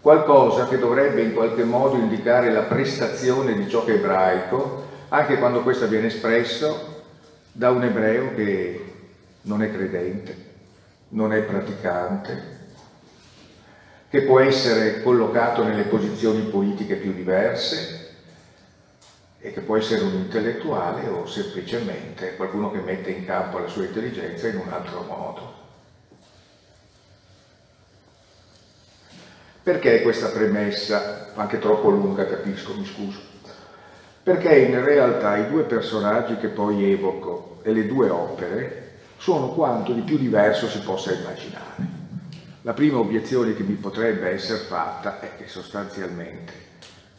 Qualcosa 0.00 0.66
che 0.66 0.76
dovrebbe 0.76 1.22
in 1.22 1.34
qualche 1.34 1.62
modo 1.62 1.94
indicare 1.94 2.50
la 2.50 2.62
prestazione 2.62 3.54
di 3.54 3.68
ciò 3.68 3.84
che 3.84 3.92
è 3.92 3.96
ebraico, 3.98 4.86
anche 5.10 5.38
quando 5.38 5.62
questo 5.62 5.86
viene 5.86 6.08
espresso 6.08 7.04
da 7.52 7.70
un 7.70 7.84
ebreo 7.84 8.34
che 8.34 8.92
non 9.42 9.62
è 9.62 9.70
credente, 9.70 10.36
non 11.10 11.32
è 11.32 11.42
praticante, 11.42 12.54
che 14.10 14.22
può 14.22 14.40
essere 14.40 15.00
collocato 15.00 15.62
nelle 15.62 15.84
posizioni 15.84 16.40
politiche 16.40 16.96
più 16.96 17.12
diverse, 17.12 17.95
e 19.46 19.52
che 19.52 19.60
può 19.60 19.76
essere 19.76 20.02
un 20.02 20.14
intellettuale 20.14 21.06
o 21.06 21.24
semplicemente 21.24 22.34
qualcuno 22.34 22.72
che 22.72 22.80
mette 22.80 23.10
in 23.10 23.24
campo 23.24 23.60
la 23.60 23.68
sua 23.68 23.84
intelligenza 23.84 24.48
in 24.48 24.56
un 24.56 24.68
altro 24.72 25.02
modo. 25.02 25.54
Perché 29.62 30.02
questa 30.02 30.30
premessa, 30.30 31.28
anche 31.36 31.60
troppo 31.60 31.90
lunga, 31.90 32.26
capisco, 32.26 32.74
mi 32.74 32.84
scuso? 32.84 33.20
Perché 34.24 34.52
in 34.58 34.84
realtà 34.84 35.36
i 35.36 35.48
due 35.48 35.62
personaggi 35.62 36.36
che 36.38 36.48
poi 36.48 36.90
evoco 36.90 37.60
e 37.62 37.72
le 37.72 37.86
due 37.86 38.08
opere 38.10 38.94
sono 39.16 39.50
quanto 39.50 39.92
di 39.92 40.00
più 40.00 40.18
diverso 40.18 40.66
si 40.66 40.80
possa 40.80 41.12
immaginare. 41.12 41.94
La 42.62 42.72
prima 42.72 42.98
obiezione 42.98 43.54
che 43.54 43.62
mi 43.62 43.74
potrebbe 43.74 44.28
essere 44.30 44.58
fatta 44.58 45.20
è 45.20 45.36
che 45.36 45.46
sostanzialmente 45.46 46.65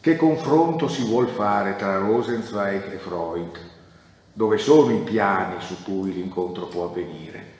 che 0.08 0.16
confronto 0.16 0.88
si 0.88 1.04
vuol 1.04 1.28
fare 1.28 1.76
tra 1.76 1.98
Rosenzweig 1.98 2.92
e 2.94 2.96
Freud? 2.96 3.58
Dove 4.32 4.56
sono 4.56 4.94
i 4.94 5.00
piani 5.00 5.60
su 5.60 5.82
cui 5.82 6.14
l'incontro 6.14 6.64
può 6.64 6.86
avvenire? 6.86 7.56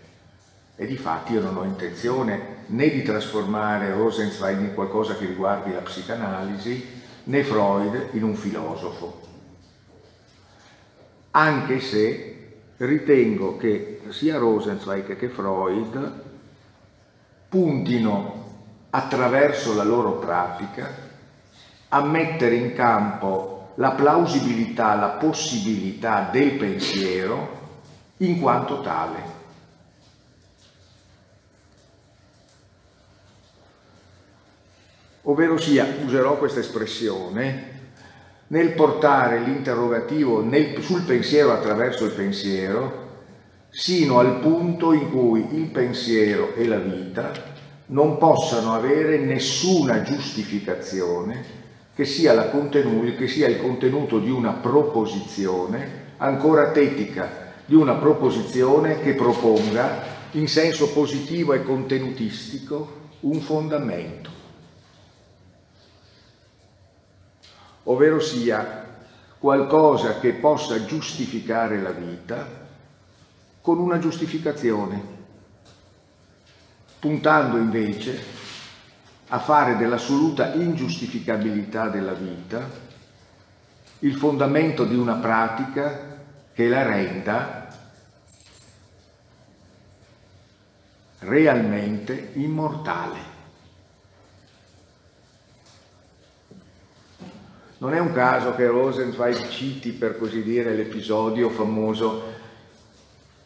E 0.75 0.87
di 0.87 0.97
fatti 0.97 1.35
io 1.35 1.43
non 1.43 1.59
ho 1.59 1.65
intenzione 1.65 2.65
né 2.69 2.89
di 2.89 3.03
trasformare 3.03 3.93
Rosenzweig 3.93 4.61
in 4.61 4.73
qualcosa 4.73 5.15
che 5.17 5.27
riguardi 5.27 5.75
la 5.75 5.81
psicanalisi, 5.81 7.03
né 7.25 7.45
Freud 7.45 8.09
in 8.13 8.23
un 8.23 8.35
filosofo. 8.35 9.21
Anche 11.33 11.81
se 11.81 12.61
ritengo 12.79 13.59
che 13.59 14.01
sia 14.09 14.39
Rosenzweig 14.39 15.19
che 15.19 15.29
Freud 15.29 16.23
puntino 17.51 18.47
attraverso 18.89 19.75
la 19.75 19.85
loro 19.85 20.13
pratica 20.13 21.08
a 21.89 22.03
mettere 22.03 22.55
in 22.55 22.75
campo 22.75 23.73
la 23.77 23.93
plausibilità, 23.93 24.95
la 24.95 25.11
possibilità 25.11 26.29
del 26.31 26.53
pensiero 26.53 27.57
in 28.19 28.41
quanto 28.41 28.81
tale. 28.81 29.37
Ovvero 35.23 35.59
sia, 35.59 35.87
userò 36.05 36.39
questa 36.39 36.61
espressione, 36.61 37.77
nel 38.49 38.73
portare 38.73 39.41
l'interrogativo 39.41 40.43
sul 40.81 41.03
pensiero 41.03 41.53
attraverso 41.53 42.07
il 42.07 42.13
pensiero, 42.13 43.07
sino 43.69 44.19
al 44.19 44.39
punto 44.41 44.93
in 44.93 45.11
cui 45.11 45.47
il 45.55 45.67
pensiero 45.67 46.55
e 46.55 46.67
la 46.67 46.79
vita 46.79 47.31
non 47.87 48.17
possano 48.17 48.75
avere 48.75 49.19
nessuna 49.19 50.03
giustificazione 50.03 51.58
che 51.99 52.05
sia, 52.05 52.49
che 52.49 53.27
sia 53.27 53.49
il 53.49 53.61
contenuto 53.61 54.21
di 54.21 54.31
una 54.31 54.53
proposizione 54.53 56.13
ancora 56.19 56.71
tetica, 56.71 57.55
di 57.67 57.75
una 57.75 57.95
proposizione 57.95 59.01
che 59.01 59.15
proponga 59.15 60.05
in 60.31 60.47
senso 60.47 60.93
positivo 60.93 61.55
e 61.55 61.65
contenutistico 61.65 63.09
un 63.23 63.41
fondamento, 63.41 64.31
ovvero 67.83 68.21
sia 68.21 68.87
qualcosa 69.37 70.21
che 70.21 70.35
possa 70.35 70.85
giustificare 70.85 71.83
la 71.83 71.91
vita 71.91 72.47
con 73.61 73.81
una 73.81 73.99
giustificazione, 73.99 75.03
puntando 77.01 77.57
invece 77.57 78.38
a 79.29 79.39
fare 79.39 79.77
dell'assoluta 79.77 80.55
ingiustificabilità 80.55 81.89
della 81.89 82.15
vita 82.15 82.87
il 84.01 84.15
fondamento 84.15 84.85
di 84.85 84.97
una 84.97 85.15
pratica 85.15 86.17
che 86.53 86.69
la 86.69 86.83
renda 86.83 87.69
realmente 91.21 92.31
immortale. 92.35 93.37
Non 97.79 97.95
è 97.95 97.99
un 98.01 98.13
caso 98.13 98.55
che 98.55 98.67
Rosenzweig 98.67 99.49
citi, 99.49 99.93
per 99.93 100.19
così 100.19 100.43
dire, 100.43 100.75
l'episodio 100.75 101.49
famoso 101.49 102.35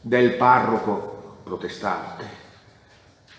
del 0.01 0.37
parroco 0.37 1.40
protestante, 1.45 2.41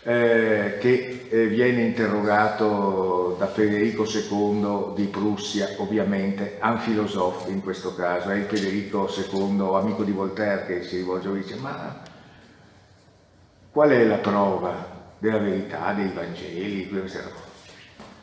eh, 0.03 0.77
che 0.79 1.27
eh, 1.29 1.47
viene 1.47 1.81
interrogato 1.81 3.35
da 3.39 3.47
Federico 3.47 4.05
II 4.05 4.93
di 4.95 5.05
Prussia, 5.05 5.69
ovviamente, 5.77 6.59
un 6.61 6.79
filosofo 6.79 7.49
in 7.49 7.61
questo 7.61 7.95
caso, 7.95 8.29
è 8.29 8.35
il 8.35 8.45
Federico 8.45 9.07
II, 9.07 9.75
amico 9.75 10.03
di 10.03 10.11
Voltaire, 10.11 10.65
che 10.65 10.83
si 10.83 10.97
rivolge 10.97 11.29
e 11.29 11.33
dice 11.33 11.55
ma 11.55 12.01
qual 13.71 13.89
è 13.89 14.05
la 14.05 14.17
prova 14.17 14.91
della 15.17 15.39
verità 15.39 15.93
dei 15.93 16.09
Vangeli? 16.09 16.89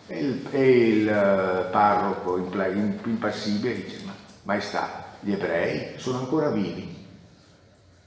E 0.06 0.18
il, 0.18 0.46
e 0.50 0.88
il 0.88 1.06
uh, 1.06 1.70
parroco 1.70 2.36
impassibile 2.36 3.74
dice 3.74 4.00
ma 4.04 4.14
maestà, 4.42 5.16
gli 5.20 5.32
ebrei 5.32 5.98
sono 5.98 6.18
ancora 6.18 6.50
vivi, 6.50 7.06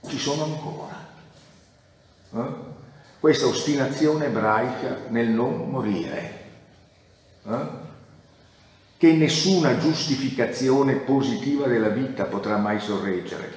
ci 0.08 0.18
sono 0.18 0.44
ancora. 0.44 1.12
Eh? 2.34 2.73
Questa 3.24 3.46
ostinazione 3.46 4.26
ebraica 4.26 5.04
nel 5.08 5.30
non 5.30 5.70
morire, 5.70 6.42
eh? 7.48 7.66
che 8.98 9.14
nessuna 9.14 9.78
giustificazione 9.78 10.96
positiva 10.96 11.66
della 11.68 11.88
vita 11.88 12.26
potrà 12.26 12.58
mai 12.58 12.82
sorreggere, 12.82 13.54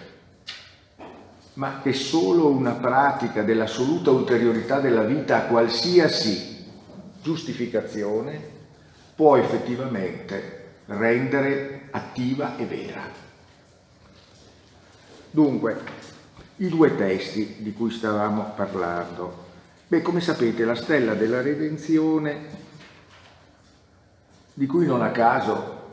ma 1.54 1.80
che 1.82 1.92
solo 1.94 2.46
una 2.46 2.74
pratica 2.74 3.42
dell'assoluta 3.42 4.12
ulteriorità 4.12 4.78
della 4.78 5.02
vita 5.02 5.38
a 5.38 5.46
qualsiasi 5.46 6.64
giustificazione 7.20 8.40
può 9.16 9.36
effettivamente 9.36 10.74
rendere 10.86 11.88
attiva 11.90 12.56
e 12.56 12.64
vera. 12.66 13.02
Dunque, 15.28 15.76
i 16.58 16.68
due 16.68 16.94
testi 16.94 17.56
di 17.58 17.72
cui 17.72 17.90
stavamo 17.90 18.52
parlando. 18.54 19.45
Beh, 19.88 20.02
come 20.02 20.20
sapete, 20.20 20.64
la 20.64 20.74
stella 20.74 21.14
della 21.14 21.40
redenzione, 21.40 22.64
di 24.52 24.66
cui 24.66 24.84
non 24.84 25.00
a 25.00 25.12
caso, 25.12 25.90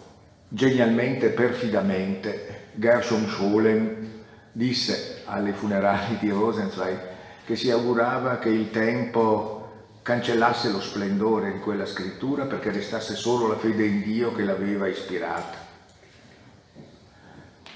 genialmente, 0.48 1.30
perfidamente, 1.30 2.70
Gershom 2.74 3.28
Scholem 3.28 4.08
disse 4.52 5.22
alle 5.26 5.54
funerali 5.54 6.18
di 6.18 6.32
Rosenzweig 6.32 7.00
che 7.46 7.56
si 7.56 7.70
augurava 7.70 8.40
che 8.40 8.50
il 8.50 8.72
tempo 8.72 9.90
cancellasse 10.02 10.72
lo 10.72 10.82
splendore 10.82 11.52
di 11.52 11.60
quella 11.60 11.86
scrittura 11.86 12.46
perché 12.46 12.72
restasse 12.72 13.14
solo 13.14 13.48
la 13.48 13.58
fede 13.58 13.86
in 13.86 14.02
Dio 14.02 14.34
che 14.34 14.44
l'aveva 14.44 14.88
ispirata. 14.88 15.58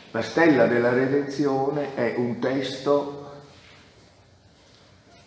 La 0.10 0.22
stella 0.24 0.66
della 0.66 0.90
redenzione 0.90 1.94
è 1.94 2.16
un 2.18 2.40
testo 2.40 3.27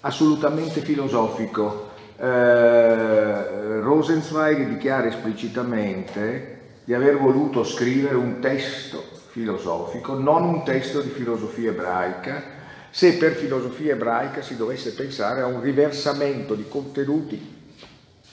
assolutamente 0.00 0.80
filosofico. 0.80 1.90
Eh, 2.16 3.80
Rosenzweig 3.80 4.68
dichiara 4.68 5.06
esplicitamente 5.06 6.58
di 6.84 6.94
aver 6.94 7.16
voluto 7.16 7.64
scrivere 7.64 8.16
un 8.16 8.40
testo 8.40 9.02
filosofico, 9.30 10.18
non 10.18 10.42
un 10.44 10.64
testo 10.64 11.00
di 11.00 11.08
filosofia 11.08 11.70
ebraica, 11.70 12.42
se 12.90 13.16
per 13.16 13.34
filosofia 13.34 13.92
ebraica 13.92 14.42
si 14.42 14.56
dovesse 14.56 14.92
pensare 14.92 15.40
a 15.40 15.46
un 15.46 15.60
riversamento 15.60 16.54
di 16.54 16.66
contenuti 16.68 17.58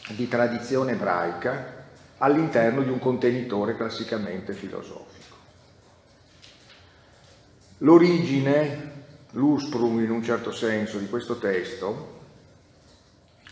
di 0.09 0.27
tradizione 0.27 0.93
ebraica 0.93 1.75
all'interno 2.17 2.81
di 2.81 2.89
un 2.89 2.97
contenitore 2.97 3.75
classicamente 3.75 4.53
filosofico. 4.53 5.35
L'origine, 7.79 8.86
l'usprung 9.31 10.01
in 10.01 10.11
un 10.11 10.23
certo 10.23 10.51
senso 10.51 10.97
di 10.97 11.07
questo 11.07 11.37
testo 11.37 12.15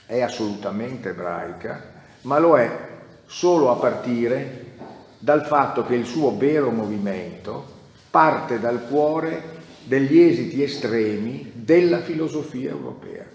è 0.05 0.21
assolutamente 0.21 1.09
ebraica, 1.09 1.93
ma 2.21 2.38
lo 2.38 2.57
è 2.57 2.93
solo 3.25 3.71
a 3.71 3.75
partire 3.75 4.73
dal 5.19 5.45
fatto 5.45 5.85
che 5.85 5.95
il 5.95 6.05
suo 6.05 6.38
vero 6.38 6.69
movimento 6.69 7.73
parte 8.09 8.59
dal 8.59 8.88
cuore 8.88 9.53
degli 9.83 10.19
esiti 10.19 10.63
estremi 10.63 11.51
della 11.53 12.01
filosofia 12.01 12.69
europea, 12.69 13.25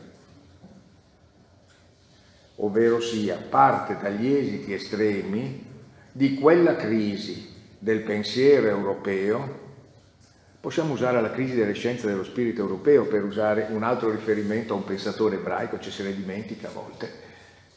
ovvero 2.57 3.01
sia 3.01 3.37
parte 3.37 3.97
dagli 4.01 4.33
esiti 4.33 4.73
estremi 4.73 5.67
di 6.13 6.35
quella 6.35 6.77
crisi 6.77 7.49
del 7.79 8.01
pensiero 8.01 8.69
europeo, 8.69 9.60
possiamo 10.61 10.93
usare 10.93 11.21
la 11.21 11.31
crisi 11.31 11.55
delle 11.55 11.73
scienze 11.73 12.07
dello 12.07 12.23
spirito 12.23 12.61
europeo 12.61 13.07
per 13.07 13.25
usare 13.25 13.69
un 13.71 13.83
altro 13.83 14.11
riferimento 14.11 14.75
a 14.75 14.77
un 14.77 14.85
pensatore 14.85 15.37
ebraico, 15.37 15.79
ci 15.79 15.91
se 15.91 16.03
ne 16.03 16.15
dimentica 16.15 16.69
a 16.69 16.73
volte, 16.73 17.13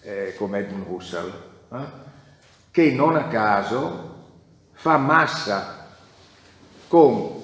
eh, 0.02 0.36
come 0.38 0.60
Edmund 0.60 0.86
Husserl, 0.88 1.34
eh? 1.72 2.12
che 2.72 2.92
non 2.92 3.16
a 3.16 3.28
caso 3.28 4.12
fa 4.74 4.98
massa 4.98 5.96
con 6.88 7.42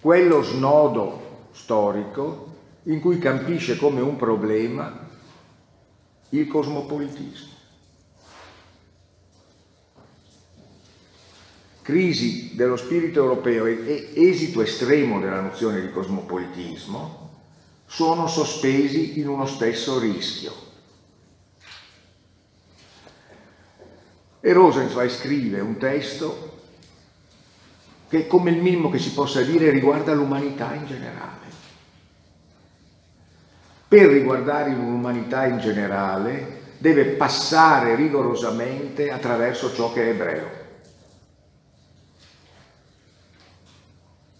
quello 0.00 0.42
snodo 0.42 1.48
storico 1.52 2.48
in 2.84 3.00
cui 3.00 3.18
campisce 3.18 3.76
come 3.76 4.00
un 4.00 4.16
problema 4.16 5.08
il 6.30 6.46
cosmopolitismo. 6.46 7.59
Crisi 11.90 12.54
dello 12.54 12.76
spirito 12.76 13.18
europeo 13.18 13.66
e 13.66 14.10
esito 14.14 14.62
estremo 14.62 15.18
della 15.18 15.40
nozione 15.40 15.80
di 15.80 15.90
cosmopolitismo 15.90 17.30
sono 17.84 18.28
sospesi 18.28 19.18
in 19.18 19.28
uno 19.28 19.44
stesso 19.44 19.98
rischio. 19.98 20.52
E 24.38 24.52
Rosenzweig 24.52 25.10
scrive 25.10 25.58
un 25.58 25.78
testo 25.78 26.58
che 28.08 28.28
come 28.28 28.50
il 28.52 28.62
minimo 28.62 28.88
che 28.88 29.00
si 29.00 29.10
possa 29.10 29.42
dire 29.42 29.70
riguarda 29.70 30.14
l'umanità 30.14 30.72
in 30.74 30.86
generale. 30.86 31.46
Per 33.88 34.06
riguardare 34.06 34.70
l'umanità 34.70 35.44
in 35.44 35.58
generale 35.58 36.60
deve 36.78 37.06
passare 37.06 37.96
rigorosamente 37.96 39.10
attraverso 39.10 39.74
ciò 39.74 39.92
che 39.92 40.04
è 40.04 40.08
ebreo. 40.10 40.59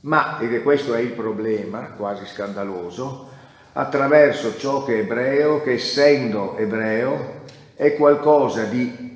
Ma, 0.00 0.38
ed 0.38 0.54
è 0.54 0.62
questo 0.62 0.94
è 0.94 1.00
il 1.00 1.12
problema, 1.12 1.90
quasi 1.90 2.24
scandaloso, 2.26 3.28
attraverso 3.72 4.56
ciò 4.56 4.84
che 4.84 4.96
è 4.96 5.00
ebreo, 5.00 5.62
che 5.62 5.72
essendo 5.72 6.56
ebreo 6.56 7.42
è 7.74 7.94
qualcosa 7.94 8.64
di 8.64 9.08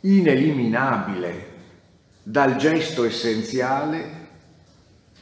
ineliminabile 0.00 1.48
dal 2.22 2.56
gesto 2.56 3.04
essenziale 3.04 4.18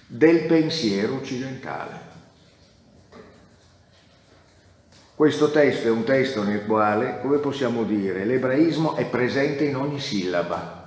del 0.06 0.46
pensiero 0.46 1.16
occidentale. 1.16 2.06
Questo 5.14 5.50
testo 5.50 5.88
è 5.88 5.90
un 5.90 6.04
testo 6.04 6.44
nel 6.44 6.64
quale, 6.64 7.18
come 7.20 7.38
possiamo 7.38 7.82
dire, 7.82 8.24
l'ebraismo 8.24 8.94
è 8.94 9.04
presente 9.06 9.64
in 9.64 9.74
ogni 9.74 9.98
sillaba. 9.98 10.77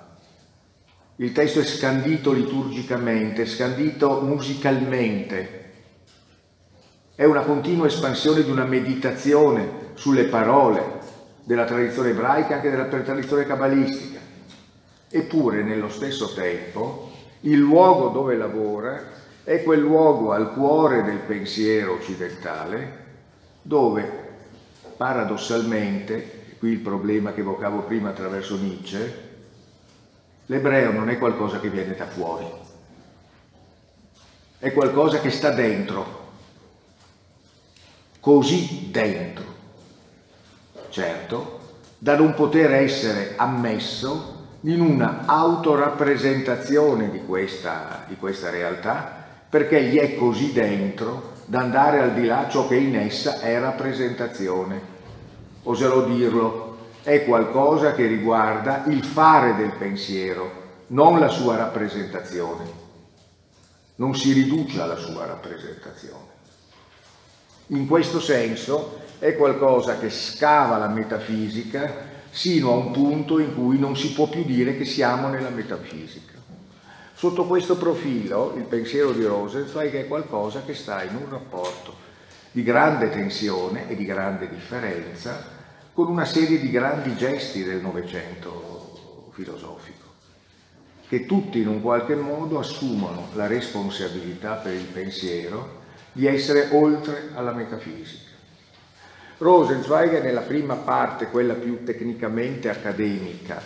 Il 1.21 1.33
testo 1.33 1.59
è 1.59 1.63
scandito 1.63 2.31
liturgicamente, 2.31 3.45
scandito 3.45 4.21
musicalmente. 4.21 5.59
È 7.13 7.23
una 7.25 7.41
continua 7.41 7.85
espansione 7.85 8.43
di 8.43 8.49
una 8.49 8.65
meditazione 8.65 9.91
sulle 9.93 10.23
parole, 10.23 10.81
della 11.43 11.65
tradizione 11.65 12.09
ebraica, 12.09 12.55
anche 12.55 12.71
della 12.71 12.85
tradizione 12.85 13.45
cabalistica. 13.45 14.17
Eppure, 15.11 15.61
nello 15.61 15.89
stesso 15.89 16.33
tempo, 16.33 17.11
il 17.41 17.59
luogo 17.59 18.07
dove 18.07 18.35
lavora 18.35 19.03
è 19.43 19.61
quel 19.61 19.79
luogo 19.79 20.31
al 20.31 20.53
cuore 20.53 21.03
del 21.03 21.19
pensiero 21.19 21.93
occidentale 21.93 22.97
dove, 23.61 24.11
paradossalmente, 24.97 26.55
qui 26.57 26.71
il 26.71 26.79
problema 26.79 27.31
che 27.31 27.41
evocavo 27.41 27.81
prima 27.81 28.09
attraverso 28.09 28.57
Nietzsche, 28.57 29.29
l'ebreo 30.51 30.91
non 30.91 31.09
è 31.09 31.17
qualcosa 31.17 31.61
che 31.61 31.69
viene 31.69 31.95
da 31.95 32.05
fuori, 32.05 32.45
è 34.59 34.73
qualcosa 34.73 35.21
che 35.21 35.29
sta 35.29 35.51
dentro, 35.51 36.19
così 38.19 38.89
dentro. 38.91 39.45
Certo, 40.89 41.59
da 41.97 42.17
non 42.17 42.33
poter 42.33 42.73
essere 42.73 43.35
ammesso 43.37 44.39
in 44.61 44.81
una 44.81 45.23
autorappresentazione 45.25 47.09
di 47.09 47.23
questa, 47.23 48.03
di 48.09 48.17
questa 48.17 48.49
realtà, 48.49 49.23
perché 49.49 49.83
gli 49.83 49.97
è 49.97 50.15
così 50.15 50.51
dentro 50.51 51.31
da 51.45 51.61
andare 51.61 52.01
al 52.01 52.13
di 52.13 52.25
là 52.25 52.49
ciò 52.49 52.67
che 52.67 52.75
in 52.75 52.97
essa 52.97 53.39
è 53.39 53.57
rappresentazione. 53.57 54.81
Oserò 55.63 56.03
dirlo, 56.03 56.70
è 57.03 57.25
qualcosa 57.25 57.93
che 57.93 58.05
riguarda 58.05 58.83
il 58.87 59.03
fare 59.03 59.55
del 59.55 59.71
pensiero, 59.71 60.59
non 60.87 61.19
la 61.19 61.29
sua 61.29 61.55
rappresentazione. 61.55 62.79
Non 63.95 64.15
si 64.15 64.33
riduce 64.33 64.81
alla 64.81 64.97
sua 64.97 65.25
rappresentazione. 65.25 66.29
In 67.67 67.87
questo 67.87 68.19
senso 68.19 68.99
è 69.19 69.35
qualcosa 69.35 69.97
che 69.97 70.09
scava 70.09 70.77
la 70.77 70.87
metafisica 70.87 72.09
sino 72.29 72.71
a 72.71 72.75
un 72.75 72.91
punto 72.91 73.39
in 73.39 73.53
cui 73.55 73.77
non 73.77 73.95
si 73.95 74.13
può 74.13 74.27
più 74.27 74.43
dire 74.43 74.77
che 74.77 74.85
siamo 74.85 75.27
nella 75.27 75.49
metafisica. 75.49 76.39
Sotto 77.13 77.45
questo 77.45 77.77
profilo 77.77 78.53
il 78.55 78.63
pensiero 78.63 79.11
di 79.11 79.23
Rosenzweig 79.23 79.93
è 79.93 80.07
qualcosa 80.07 80.63
che 80.65 80.73
sta 80.73 81.03
in 81.03 81.15
un 81.15 81.29
rapporto 81.29 82.09
di 82.51 82.63
grande 82.63 83.09
tensione 83.09 83.89
e 83.89 83.95
di 83.95 84.05
grande 84.05 84.49
differenza 84.49 85.59
con 85.93 86.07
una 86.07 86.25
serie 86.25 86.59
di 86.59 86.69
grandi 86.69 87.15
gesti 87.15 87.63
del 87.63 87.81
Novecento 87.81 89.29
filosofico, 89.33 90.07
che 91.07 91.25
tutti 91.25 91.59
in 91.59 91.67
un 91.67 91.81
qualche 91.81 92.15
modo 92.15 92.59
assumono 92.59 93.27
la 93.33 93.47
responsabilità 93.47 94.55
per 94.55 94.73
il 94.73 94.85
pensiero 94.85 95.79
di 96.13 96.27
essere 96.27 96.69
oltre 96.71 97.31
alla 97.33 97.51
metafisica. 97.51 98.29
Rosenzweig 99.37 100.21
nella 100.21 100.41
prima 100.41 100.75
parte, 100.75 101.27
quella 101.27 101.55
più 101.55 101.83
tecnicamente 101.83 102.69
accademica, 102.69 103.61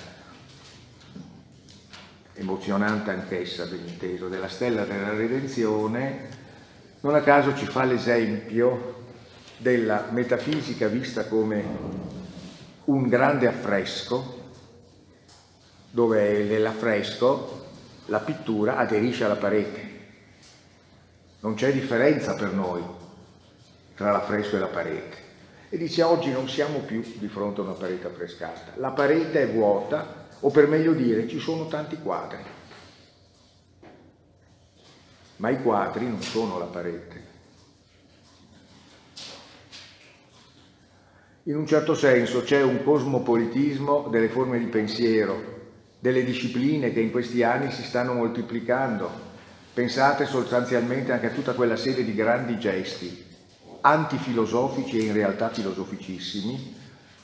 emozionante 2.33 3.11
anch'essa, 3.11 3.65
ben 3.65 3.85
inteso, 3.85 4.29
della 4.29 4.47
stella 4.47 4.83
della 4.83 5.13
redenzione, 5.13 6.29
non 7.01 7.13
a 7.13 7.21
caso 7.21 7.55
ci 7.55 7.65
fa 7.65 7.83
l'esempio 7.83 9.03
della 9.57 10.07
metafisica 10.09 10.87
vista 10.87 11.27
come 11.27 12.14
un 12.85 13.07
grande 13.07 13.47
affresco 13.47 14.43
dove 15.89 16.43
nell'affresco 16.43 17.63
la 18.05 18.19
pittura 18.19 18.77
aderisce 18.77 19.23
alla 19.23 19.37
parete. 19.37 19.93
Non 21.39 21.55
c'è 21.55 21.71
differenza 21.71 22.35
per 22.35 22.51
noi 22.51 22.83
tra 23.95 24.11
l'affresco 24.11 24.57
e 24.57 24.59
la 24.59 24.67
parete. 24.67 25.23
E 25.69 25.77
dice 25.77 26.03
oggi 26.03 26.31
non 26.31 26.47
siamo 26.47 26.79
più 26.79 27.03
di 27.15 27.27
fronte 27.27 27.61
a 27.61 27.63
una 27.63 27.73
parete 27.73 28.07
affrescata. 28.07 28.73
La 28.75 28.91
parete 28.91 29.41
è 29.41 29.47
vuota, 29.49 30.27
o 30.41 30.49
per 30.49 30.67
meglio 30.67 30.93
dire, 30.93 31.27
ci 31.27 31.39
sono 31.39 31.67
tanti 31.67 31.97
quadri. 31.97 32.43
Ma 35.37 35.49
i 35.49 35.61
quadri 35.61 36.07
non 36.07 36.21
sono 36.21 36.59
la 36.59 36.65
parete. 36.65 37.24
In 41.47 41.55
un 41.55 41.67
certo 41.67 41.93
senso 41.93 42.41
c'è 42.41 42.63
un 42.63 42.83
cosmopolitismo 42.83 44.07
delle 44.09 44.29
forme 44.29 44.57
di 44.57 44.65
pensiero, 44.65 45.39
delle 45.99 46.23
discipline 46.23 46.91
che 46.91 47.01
in 47.01 47.11
questi 47.11 47.43
anni 47.43 47.71
si 47.71 47.83
stanno 47.83 48.13
moltiplicando. 48.13 49.07
Pensate 49.71 50.25
sostanzialmente 50.25 51.11
anche 51.11 51.27
a 51.27 51.33
tutta 51.33 51.53
quella 51.53 51.75
serie 51.75 52.03
di 52.03 52.15
grandi 52.15 52.57
gesti, 52.57 53.23
antifilosofici 53.81 54.97
e 54.97 55.03
in 55.03 55.13
realtà 55.13 55.49
filosoficissimi, 55.49 56.77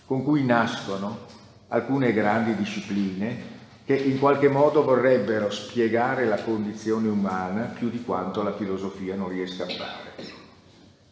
con 0.05 0.23
cui 0.23 0.45
nascono 0.45 1.25
alcune 1.69 2.13
grandi 2.13 2.55
discipline 2.55 3.59
che 3.85 3.95
in 3.95 4.19
qualche 4.19 4.49
modo 4.49 4.83
vorrebbero 4.83 5.49
spiegare 5.49 6.27
la 6.27 6.43
condizione 6.43 7.07
umana 7.07 7.73
più 7.73 7.89
di 7.89 8.03
quanto 8.03 8.43
la 8.43 8.53
filosofia 8.53 9.15
non 9.15 9.29
riesca 9.29 9.63
a 9.63 9.67
fare 9.67 10.40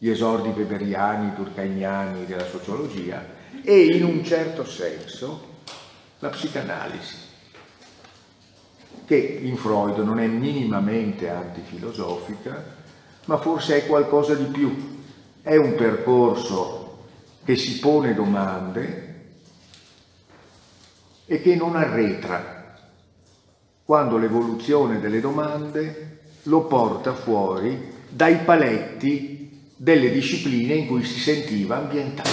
gli 0.02 0.08
esordi 0.08 0.48
weberiani, 0.48 1.34
durkheimiani 1.34 2.24
della 2.24 2.46
sociologia 2.46 3.22
e 3.62 3.84
in 3.84 4.02
un 4.02 4.24
certo 4.24 4.64
senso 4.64 5.58
la 6.20 6.30
psicanalisi, 6.30 7.16
che 9.04 9.16
in 9.42 9.58
Freud 9.58 9.98
non 9.98 10.18
è 10.18 10.26
minimamente 10.26 11.28
antifilosofica, 11.28 12.78
ma 13.26 13.36
forse 13.36 13.76
è 13.76 13.86
qualcosa 13.86 14.32
di 14.32 14.44
più, 14.44 15.02
è 15.42 15.56
un 15.56 15.74
percorso 15.74 17.08
che 17.44 17.56
si 17.56 17.78
pone 17.78 18.14
domande 18.14 19.32
e 21.26 21.42
che 21.42 21.54
non 21.56 21.76
arretra. 21.76 22.78
Quando 23.84 24.16
l'evoluzione 24.16 24.98
delle 24.98 25.20
domande 25.20 26.20
lo 26.44 26.62
porta 26.62 27.12
fuori 27.12 27.98
dai 28.08 28.36
paletti 28.38 29.39
delle 29.82 30.10
discipline 30.10 30.74
in 30.74 30.86
cui 30.86 31.02
si 31.02 31.18
sentiva 31.18 31.78
ambientato. 31.78 32.28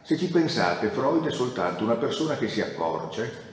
Se 0.00 0.16
ci 0.16 0.28
pensate, 0.28 0.88
Freud 0.88 1.26
è 1.26 1.30
soltanto 1.30 1.84
una 1.84 1.96
persona 1.96 2.38
che 2.38 2.48
si 2.48 2.62
accorge 2.62 3.50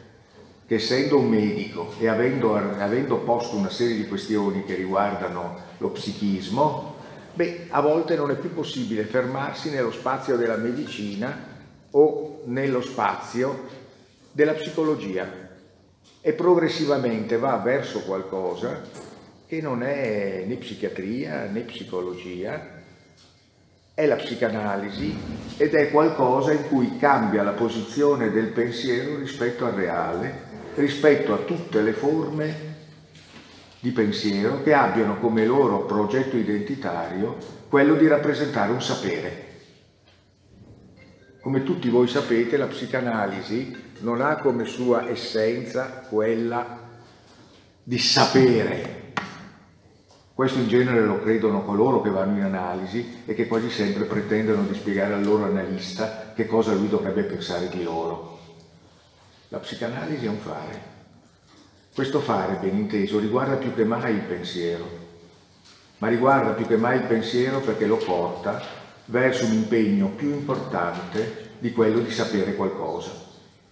che 0.65 0.75
essendo 0.75 1.17
un 1.17 1.27
medico 1.27 1.93
e 1.99 2.07
avendo, 2.07 2.55
avendo 2.55 3.17
posto 3.17 3.57
una 3.57 3.69
serie 3.69 3.97
di 3.97 4.07
questioni 4.07 4.63
che 4.63 4.75
riguardano 4.75 5.59
lo 5.79 5.89
psichismo, 5.89 6.95
beh, 7.33 7.67
a 7.67 7.81
volte 7.81 8.15
non 8.15 8.31
è 8.31 8.37
più 8.37 8.53
possibile 8.53 9.03
fermarsi 9.03 9.69
nello 9.69 9.91
spazio 9.91 10.37
della 10.37 10.55
medicina 10.55 11.57
o 11.91 12.43
nello 12.45 12.79
spazio 12.79 13.67
della 14.31 14.53
psicologia 14.53 15.29
e 16.21 16.31
progressivamente 16.31 17.37
va 17.37 17.57
verso 17.57 17.99
qualcosa 18.03 19.08
che 19.49 19.61
non 19.61 19.81
è 19.81 20.43
né 20.45 20.57
psichiatria 20.57 21.45
né 21.45 21.61
psicologia, 21.61 22.77
è 23.95 24.05
la 24.05 24.15
psicanalisi 24.15 25.17
ed 25.57 25.73
è 25.73 25.89
qualcosa 25.89 26.51
in 26.51 26.67
cui 26.67 26.97
cambia 26.99 27.41
la 27.41 27.53
posizione 27.53 28.29
del 28.29 28.49
pensiero 28.49 29.17
rispetto 29.17 29.65
al 29.65 29.71
reale, 29.71 30.43
rispetto 30.75 31.33
a 31.33 31.39
tutte 31.39 31.81
le 31.81 31.93
forme 31.93 32.67
di 33.79 33.89
pensiero 33.89 34.61
che 34.61 34.73
abbiano 34.73 35.17
come 35.17 35.43
loro 35.45 35.83
progetto 35.85 36.37
identitario 36.37 37.35
quello 37.69 37.95
di 37.95 38.05
rappresentare 38.05 38.71
un 38.71 38.83
sapere. 38.83 39.47
Come 41.41 41.63
tutti 41.63 41.89
voi 41.89 42.07
sapete, 42.07 42.55
la 42.55 42.67
psicanalisi 42.67 43.75
non 44.01 44.21
ha 44.21 44.35
come 44.35 44.65
sua 44.65 45.09
essenza 45.09 46.05
quella 46.07 46.87
di 47.81 47.97
sapere, 47.97 48.98
questo 50.39 50.59
in 50.59 50.69
genere 50.69 51.01
lo 51.01 51.19
credono 51.19 51.65
coloro 51.65 51.99
che 51.99 52.09
vanno 52.09 52.37
in 52.37 52.43
analisi 52.43 53.23
e 53.25 53.33
che 53.33 53.45
quasi 53.45 53.69
sempre 53.69 54.05
pretendono 54.05 54.63
di 54.63 54.73
spiegare 54.73 55.13
al 55.13 55.25
loro 55.25 55.43
analista 55.43 56.31
che 56.33 56.45
cosa 56.45 56.71
lui 56.71 56.87
dovrebbe 56.87 57.23
pensare 57.23 57.67
di 57.67 57.83
loro. 57.83 58.39
La 59.49 59.57
psicanalisi 59.57 60.27
è 60.27 60.29
un 60.29 60.37
fare. 60.37 60.81
Questo 61.93 62.21
fare, 62.21 62.57
ben 62.61 62.77
inteso, 62.77 63.19
riguarda 63.19 63.55
più 63.55 63.75
che 63.75 63.83
mai 63.83 64.13
il 64.13 64.21
pensiero, 64.21 64.87
ma 65.97 66.07
riguarda 66.07 66.51
più 66.51 66.65
che 66.67 66.77
mai 66.77 66.99
il 66.99 67.07
pensiero 67.07 67.59
perché 67.59 67.85
lo 67.85 67.97
porta 67.97 68.61
verso 69.07 69.43
un 69.43 69.51
impegno 69.51 70.07
più 70.07 70.29
importante 70.29 71.49
di 71.59 71.73
quello 71.73 71.99
di 71.99 72.11
sapere 72.11 72.55
qualcosa, 72.55 73.11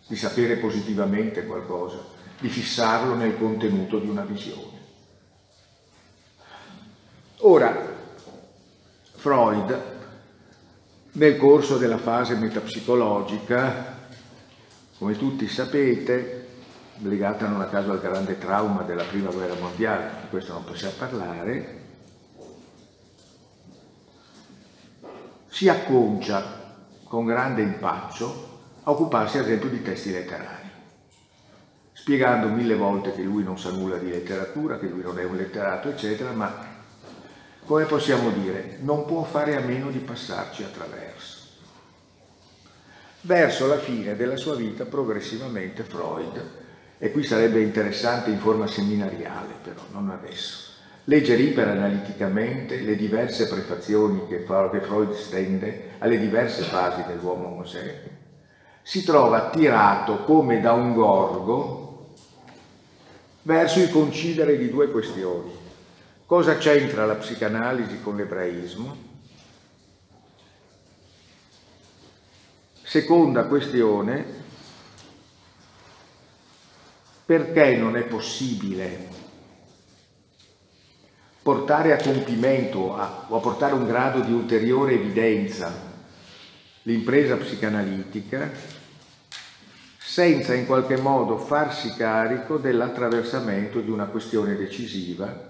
di 0.06 0.18
sapere 0.18 0.58
positivamente 0.58 1.46
qualcosa, 1.46 2.04
di 2.38 2.50
fissarlo 2.50 3.16
nel 3.16 3.38
contenuto 3.38 4.00
di 4.00 4.10
una 4.10 4.26
visione. 4.26 4.77
Ora, 7.42 7.94
Freud, 9.14 9.82
nel 11.12 11.38
corso 11.38 11.78
della 11.78 12.00
fase 12.00 12.34
metapsicologica, 12.34 13.96
come 14.98 15.16
tutti 15.16 15.48
sapete, 15.48 16.48
legata 17.02 17.48
non 17.48 17.62
a 17.62 17.68
caso 17.68 17.92
al 17.92 18.02
grande 18.02 18.40
trauma 18.40 18.82
della 18.82 19.04
prima 19.04 19.30
guerra 19.30 19.54
mondiale, 19.54 20.10
di 20.22 20.30
questo 20.30 20.54
non 20.54 20.64
possiamo 20.64 20.96
parlare, 20.98 21.82
si 25.48 25.70
acconcia 25.70 26.74
con 27.04 27.26
grande 27.26 27.62
impaccio 27.62 28.60
a 28.82 28.90
occuparsi 28.90 29.38
ad 29.38 29.46
esempio 29.46 29.70
di 29.70 29.84
testi 29.84 30.10
letterari, 30.12 30.70
spiegando 31.94 32.48
mille 32.48 32.76
volte 32.76 33.14
che 33.14 33.22
lui 33.22 33.44
non 33.44 33.60
sa 33.60 33.70
nulla 33.70 33.98
di 33.98 34.10
letteratura, 34.10 34.80
che 34.80 34.88
lui 34.88 35.04
non 35.04 35.20
è 35.20 35.24
un 35.24 35.36
letterato, 35.36 35.90
eccetera, 35.90 36.32
ma 36.32 36.77
come 37.68 37.84
possiamo 37.84 38.30
dire, 38.30 38.78
non 38.80 39.06
può 39.06 39.24
fare 39.24 39.58
a 39.58 39.60
meno 39.60 39.92
di 39.92 40.00
passarci 40.00 40.64
attraverso. 40.64 41.36
Verso 43.22 43.68
la 43.68 43.78
fine 43.78 44.16
della 44.16 44.38
sua 44.38 44.56
vita, 44.56 44.86
progressivamente 44.86 45.84
Freud, 45.84 46.42
e 46.98 47.12
qui 47.12 47.24
sarebbe 47.24 47.62
interessante 47.62 48.30
in 48.30 48.40
forma 48.40 48.68
seminariale, 48.68 49.56
però 49.62 49.82
non 49.92 50.10
adesso, 50.10 50.72
leggere 51.04 51.42
iperanaliticamente 51.42 52.80
le 52.80 52.96
diverse 52.96 53.50
prefazioni 53.50 54.28
che, 54.30 54.46
Freud 54.46 55.12
stende 55.12 55.96
alle 55.98 56.20
diverse 56.20 56.64
fasi 56.64 57.04
dell'uomo 57.06 57.50
Mosè, 57.50 58.02
si 58.82 59.04
trova 59.04 59.48
attirato 59.48 60.24
come 60.24 60.62
da 60.62 60.72
un 60.72 60.94
gorgo 60.94 62.14
verso 63.42 63.80
il 63.80 63.92
concidere 63.92 64.58
di 64.58 64.70
due 64.70 64.90
questioni 64.90 65.57
Cosa 66.28 66.58
c'entra 66.58 67.06
la 67.06 67.16
psicanalisi 67.16 68.02
con 68.02 68.18
l'ebraismo? 68.18 68.98
Seconda 72.84 73.46
questione, 73.46 74.26
perché 77.26 77.78
non 77.78 77.96
è 77.96 78.04
possibile 78.04 79.08
portare 81.42 81.94
a 81.94 82.04
compimento 82.04 82.94
a, 82.98 83.28
o 83.30 83.38
a 83.38 83.40
portare 83.40 83.74
un 83.74 83.88
grado 83.88 84.20
di 84.20 84.34
ulteriore 84.34 84.96
evidenza 84.96 85.72
l'impresa 86.82 87.38
psicanalitica 87.38 88.52
senza 89.98 90.54
in 90.54 90.66
qualche 90.66 90.98
modo 90.98 91.38
farsi 91.38 91.94
carico 91.96 92.58
dell'attraversamento 92.58 93.80
di 93.80 93.90
una 93.90 94.08
questione 94.08 94.58
decisiva 94.58 95.47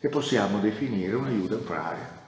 che 0.00 0.08
possiamo 0.08 0.58
definire 0.58 1.14
una 1.14 1.28
Judenfrage. 1.28 2.18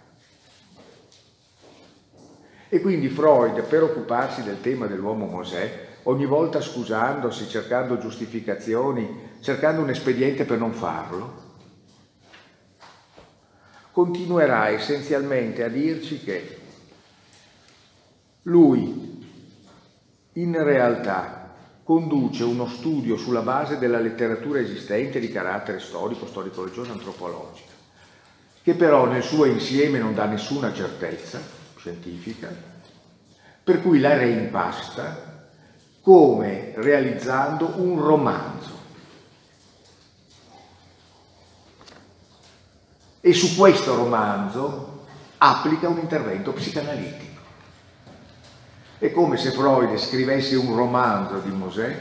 E 2.68 2.80
quindi 2.80 3.08
Freud, 3.08 3.62
per 3.62 3.82
occuparsi 3.82 4.42
del 4.42 4.60
tema 4.60 4.86
dell'uomo 4.86 5.26
Mosè, 5.26 5.88
ogni 6.04 6.26
volta 6.26 6.60
scusandosi, 6.60 7.48
cercando 7.48 7.98
giustificazioni, 7.98 9.30
cercando 9.40 9.80
un 9.80 9.90
espediente 9.90 10.44
per 10.44 10.58
non 10.58 10.72
farlo, 10.72 11.50
continuerà 13.90 14.68
essenzialmente 14.68 15.64
a 15.64 15.68
dirci 15.68 16.20
che 16.20 16.58
lui 18.42 19.26
in 20.32 20.62
realtà 20.62 21.41
conduce 21.92 22.42
uno 22.42 22.66
studio 22.68 23.18
sulla 23.18 23.42
base 23.42 23.76
della 23.76 23.98
letteratura 23.98 24.60
esistente 24.60 25.20
di 25.20 25.30
carattere 25.30 25.78
storico, 25.78 26.26
storico-religioso, 26.26 26.90
antropologico, 26.90 27.68
che 28.62 28.72
però 28.72 29.04
nel 29.04 29.22
suo 29.22 29.44
insieme 29.44 29.98
non 29.98 30.14
dà 30.14 30.24
nessuna 30.24 30.72
certezza, 30.72 31.38
scientifica, 31.76 32.48
per 33.62 33.82
cui 33.82 34.00
la 34.00 34.16
reimpasta 34.16 35.50
come 36.00 36.72
realizzando 36.76 37.74
un 37.76 38.00
romanzo. 38.00 38.80
E 43.20 43.34
su 43.34 43.54
questo 43.54 43.94
romanzo 43.96 45.04
applica 45.36 45.88
un 45.88 45.98
intervento 45.98 46.54
psicanalitico. 46.54 47.31
È 49.02 49.10
come 49.10 49.36
se 49.36 49.50
Freud 49.50 49.96
scrivesse 49.96 50.54
un 50.54 50.76
romanzo 50.76 51.40
di 51.40 51.50
Mosè 51.50 51.92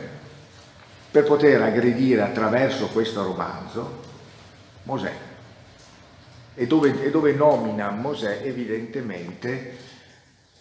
per 1.09 1.23
poter 1.23 1.59
aggredire 1.59 2.21
attraverso 2.21 2.89
questo 2.89 3.23
romanzo 3.23 4.01
Mosè. 4.83 5.11
E 6.53 6.67
dove, 6.67 7.03
e 7.03 7.09
dove 7.09 7.33
nomina 7.33 7.89
Mosè 7.89 8.41
evidentemente 8.43 9.75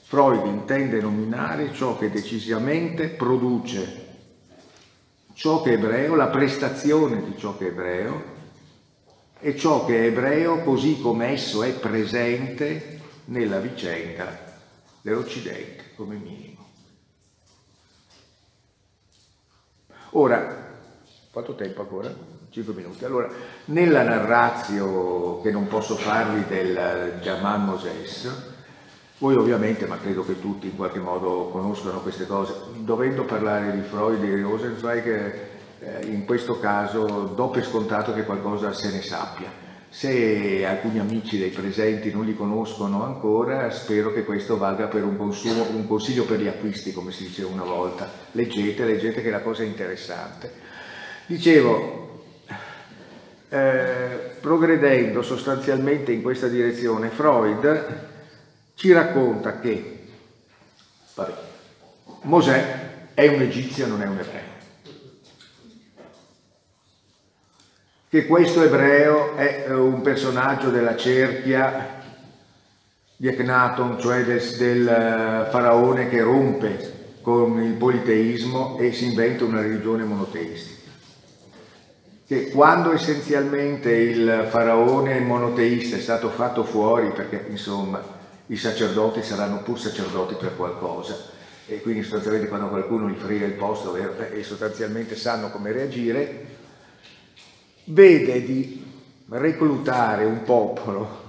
Freud 0.04 0.46
intende 0.46 0.98
nominare 1.02 1.74
ciò 1.74 1.98
che 1.98 2.10
decisamente 2.10 3.08
produce 3.08 4.06
ciò 5.34 5.60
che 5.60 5.72
è 5.72 5.74
ebreo, 5.74 6.14
la 6.14 6.28
prestazione 6.28 7.22
di 7.22 7.34
ciò 7.36 7.58
che 7.58 7.66
è 7.66 7.68
ebreo 7.68 8.24
e 9.40 9.58
ciò 9.58 9.84
che 9.84 10.04
è 10.04 10.06
ebreo 10.06 10.62
così 10.62 11.02
come 11.02 11.32
esso 11.32 11.62
è 11.62 11.72
presente 11.72 12.98
nella 13.26 13.58
vicenda 13.58 14.48
dell'Occidente 15.00 15.94
come 15.94 16.16
minimo. 16.16 16.68
Ora, 20.10 20.78
quanto 21.30 21.54
tempo 21.54 21.82
ancora? 21.82 22.12
5 22.50 22.74
minuti. 22.74 23.04
Allora, 23.04 23.28
nella 23.66 24.02
narrazio 24.02 25.40
che 25.40 25.52
non 25.52 25.68
posso 25.68 25.94
farvi 25.94 26.44
del 26.46 27.18
Jaman 27.20 27.64
Moses, 27.64 28.48
voi 29.18 29.36
ovviamente, 29.36 29.86
ma 29.86 29.98
credo 29.98 30.24
che 30.24 30.40
tutti 30.40 30.66
in 30.66 30.76
qualche 30.76 30.98
modo 30.98 31.48
conoscano 31.50 32.00
queste 32.00 32.26
cose, 32.26 32.54
dovendo 32.78 33.24
parlare 33.24 33.70
di 33.72 33.82
Freud 33.82 34.22
e 34.24 34.34
di 34.34 34.42
Rosenzweig, 34.42 35.48
eh, 35.78 36.06
in 36.06 36.24
questo 36.24 36.58
caso 36.58 37.04
do 37.34 37.48
per 37.50 37.64
scontato 37.64 38.12
che 38.12 38.24
qualcosa 38.24 38.72
se 38.72 38.90
ne 38.90 39.02
sappia. 39.02 39.68
Se 39.92 40.64
alcuni 40.64 41.00
amici 41.00 41.36
dei 41.36 41.50
presenti 41.50 42.12
non 42.12 42.24
li 42.24 42.36
conoscono 42.36 43.04
ancora, 43.04 43.70
spero 43.70 44.12
che 44.12 44.24
questo 44.24 44.56
valga 44.56 44.86
per 44.86 45.02
un, 45.02 45.16
consumo, 45.16 45.66
un 45.70 45.86
consiglio 45.88 46.24
per 46.24 46.40
gli 46.40 46.46
acquisti, 46.46 46.92
come 46.92 47.10
si 47.10 47.24
diceva 47.24 47.50
una 47.50 47.64
volta. 47.64 48.08
Leggete, 48.30 48.84
leggete 48.84 49.20
che 49.20 49.30
la 49.30 49.40
cosa 49.40 49.64
è 49.64 49.66
interessante. 49.66 50.52
Dicevo, 51.26 52.22
eh, 53.48 54.30
progredendo 54.40 55.22
sostanzialmente 55.22 56.12
in 56.12 56.22
questa 56.22 56.46
direzione, 56.46 57.08
Freud 57.08 58.08
ci 58.76 58.92
racconta 58.92 59.58
che 59.58 60.06
vabbè, 61.14 61.32
Mosè 62.22 63.12
è 63.12 63.26
un 63.26 63.42
egizio, 63.42 63.88
non 63.88 64.02
è 64.02 64.06
un 64.06 64.18
ebreo. 64.18 64.49
Che 68.10 68.26
questo 68.26 68.64
ebreo 68.64 69.36
è 69.36 69.66
eh, 69.68 69.72
un 69.72 70.00
personaggio 70.00 70.70
della 70.70 70.96
cerchia 70.96 72.02
di 73.14 73.28
Echnaton, 73.28 74.00
cioè 74.00 74.24
del, 74.24 74.42
del 74.58 74.88
eh, 74.88 75.48
faraone 75.48 76.08
che 76.08 76.20
rompe 76.20 77.18
con 77.22 77.62
il 77.62 77.74
politeismo 77.74 78.78
e 78.80 78.92
si 78.92 79.04
inventa 79.04 79.44
una 79.44 79.60
religione 79.60 80.02
monoteistica. 80.02 80.90
Che 82.26 82.50
quando 82.50 82.92
essenzialmente 82.92 83.92
il 83.92 84.48
faraone 84.50 85.20
monoteista 85.20 85.94
è 85.94 86.00
stato 86.00 86.30
fatto 86.30 86.64
fuori, 86.64 87.12
perché 87.12 87.46
insomma 87.48 88.02
i 88.46 88.56
sacerdoti 88.56 89.22
saranno 89.22 89.62
pur 89.62 89.78
sacerdoti 89.78 90.34
per 90.34 90.56
qualcosa, 90.56 91.16
e 91.68 91.80
quindi 91.80 92.02
sostanzialmente 92.02 92.48
quando 92.48 92.70
qualcuno 92.70 93.08
gli 93.08 93.16
frega 93.16 93.46
il 93.46 93.52
posto 93.52 93.94
eh, 93.94 94.36
e 94.36 94.42
sostanzialmente 94.42 95.14
sanno 95.14 95.50
come 95.50 95.70
reagire, 95.70 96.58
vede 97.90 98.44
di 98.44 98.84
reclutare 99.28 100.24
un 100.24 100.42
popolo, 100.42 101.28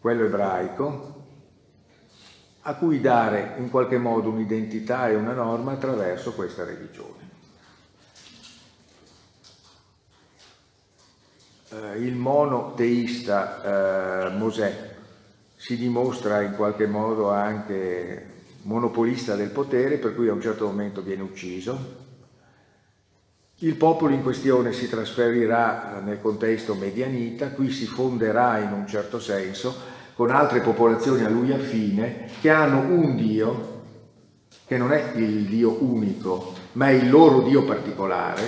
quello 0.00 0.24
ebraico, 0.24 1.10
a 2.62 2.74
cui 2.74 3.00
dare 3.00 3.54
in 3.58 3.70
qualche 3.70 3.98
modo 3.98 4.30
un'identità 4.30 5.08
e 5.08 5.14
una 5.14 5.32
norma 5.32 5.72
attraverso 5.72 6.32
questa 6.32 6.64
religione. 6.64 7.30
Eh, 11.70 11.98
il 11.98 12.14
monoteista 12.14 14.26
eh, 14.26 14.36
Mosè 14.36 14.90
si 15.56 15.76
dimostra 15.76 16.42
in 16.42 16.54
qualche 16.54 16.86
modo 16.86 17.30
anche 17.30 18.30
monopolista 18.62 19.34
del 19.34 19.50
potere, 19.50 19.98
per 19.98 20.14
cui 20.14 20.28
a 20.28 20.32
un 20.32 20.40
certo 20.40 20.66
momento 20.66 21.02
viene 21.02 21.22
ucciso, 21.22 22.10
il 23.62 23.76
popolo 23.76 24.12
in 24.12 24.22
questione 24.22 24.72
si 24.72 24.88
trasferirà 24.88 26.00
nel 26.04 26.20
contesto 26.20 26.74
medianita, 26.74 27.50
qui 27.50 27.70
si 27.70 27.86
fonderà 27.86 28.58
in 28.58 28.72
un 28.72 28.88
certo 28.88 29.20
senso 29.20 29.90
con 30.14 30.30
altre 30.30 30.60
popolazioni 30.60 31.22
a 31.22 31.28
lui 31.28 31.52
affine 31.52 32.28
che 32.40 32.50
hanno 32.50 32.80
un 32.80 33.14
Dio 33.14 33.70
che 34.66 34.76
non 34.76 34.92
è 34.92 35.12
il 35.14 35.44
Dio 35.44 35.76
unico, 35.80 36.54
ma 36.72 36.88
è 36.88 36.92
il 36.92 37.08
loro 37.08 37.42
Dio 37.42 37.64
particolare, 37.64 38.42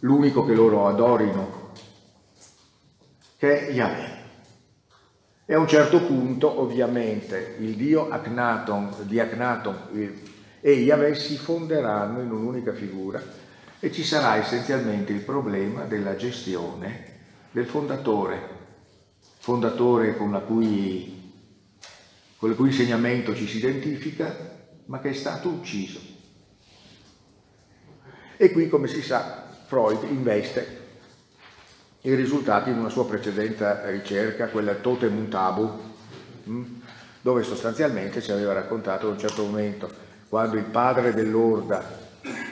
l'unico 0.00 0.46
che 0.46 0.54
loro 0.54 0.86
adorino, 0.86 1.72
che 3.36 3.66
è 3.66 3.72
Yahweh. 3.72 4.16
E 5.44 5.54
a 5.54 5.58
un 5.58 5.68
certo 5.68 6.00
punto, 6.00 6.60
ovviamente, 6.60 7.56
il 7.58 7.74
Dio 7.74 8.08
Akhenaton, 8.08 8.94
di 9.02 9.18
Akhenaton 9.18 9.76
e 10.60 10.70
Yahweh 10.70 11.14
si 11.14 11.36
fonderanno 11.36 12.20
in 12.20 12.30
un'unica 12.30 12.72
figura 12.72 13.46
e 13.80 13.92
ci 13.92 14.04
sarà 14.04 14.36
essenzialmente 14.36 15.12
il 15.12 15.20
problema 15.20 15.84
della 15.84 16.16
gestione 16.16 17.16
del 17.50 17.66
fondatore, 17.66 18.56
fondatore 19.38 20.16
con, 20.16 20.42
cui, 20.46 21.32
con 22.36 22.50
il 22.50 22.56
cui 22.56 22.68
insegnamento 22.68 23.34
ci 23.34 23.46
si 23.46 23.58
identifica, 23.58 24.56
ma 24.86 25.00
che 25.00 25.10
è 25.10 25.14
stato 25.14 25.48
ucciso. 25.48 26.00
E 28.36 28.52
qui, 28.52 28.68
come 28.68 28.88
si 28.88 29.02
sa, 29.02 29.46
Freud 29.66 30.04
investe 30.10 30.86
i 32.02 32.14
risultati 32.14 32.72
di 32.72 32.78
una 32.78 32.88
sua 32.88 33.06
precedente 33.06 33.90
ricerca, 33.90 34.48
quella 34.48 34.74
Totem 34.74 35.16
und 35.16 35.28
Tabu, 35.28 35.80
mm, 36.48 36.64
dove 37.20 37.42
sostanzialmente 37.42 38.22
ci 38.22 38.30
aveva 38.30 38.52
raccontato 38.52 39.06
a 39.06 39.10
un 39.10 39.18
certo 39.18 39.44
momento, 39.44 39.90
quando 40.28 40.56
il 40.56 40.64
padre 40.64 41.12
dell'orda, 41.12 42.06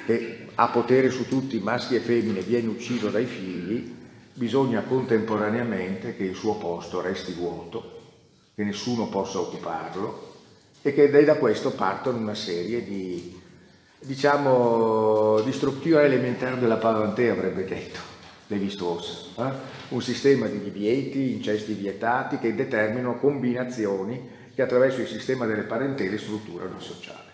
che 0.05 0.46
ha 0.57 0.69
potere 0.69 1.11
su 1.11 1.29
tutti, 1.29 1.59
maschi 1.59 1.97
e 1.97 2.01
femmine, 2.01 2.41
viene 2.41 2.69
ucciso 2.69 3.09
dai 3.09 3.27
figli, 3.27 3.95
bisogna 4.33 4.83
contemporaneamente 4.83 6.17
che 6.17 6.25
il 6.25 6.35
suo 6.35 6.57
posto 6.57 7.01
resti 7.01 7.33
vuoto, 7.33 7.95
che 8.55 8.65
nessuno 8.65 9.09
possa 9.09 9.39
occuparlo 9.39 10.35
e 10.83 10.95
che 10.95 11.25
da 11.25 11.37
questo 11.37 11.73
partono 11.73 12.19
una 12.19 12.35
serie 12.35 12.85
di, 12.85 13.39
diciamo, 14.01 15.41
di 15.41 15.53
strutture 15.53 16.05
elementari 16.05 16.59
della 16.59 16.77
pavantea, 16.77 17.33
avrebbe 17.33 17.65
detto 17.65 17.99
Levi-Strauss, 18.47 19.35
eh? 19.39 19.51
un 19.89 20.01
sistema 20.01 20.47
di 20.47 20.63
divieti, 20.63 21.33
incesti 21.33 21.75
vietati 21.75 22.39
che 22.39 22.55
determinano 22.55 23.19
combinazioni 23.19 24.35
che 24.55 24.63
attraverso 24.63 25.01
il 25.01 25.09
sistema 25.09 25.45
delle 25.45 25.63
parentele 25.63 26.17
strutturano 26.17 26.77
il 26.77 26.83
sociale. 26.83 27.26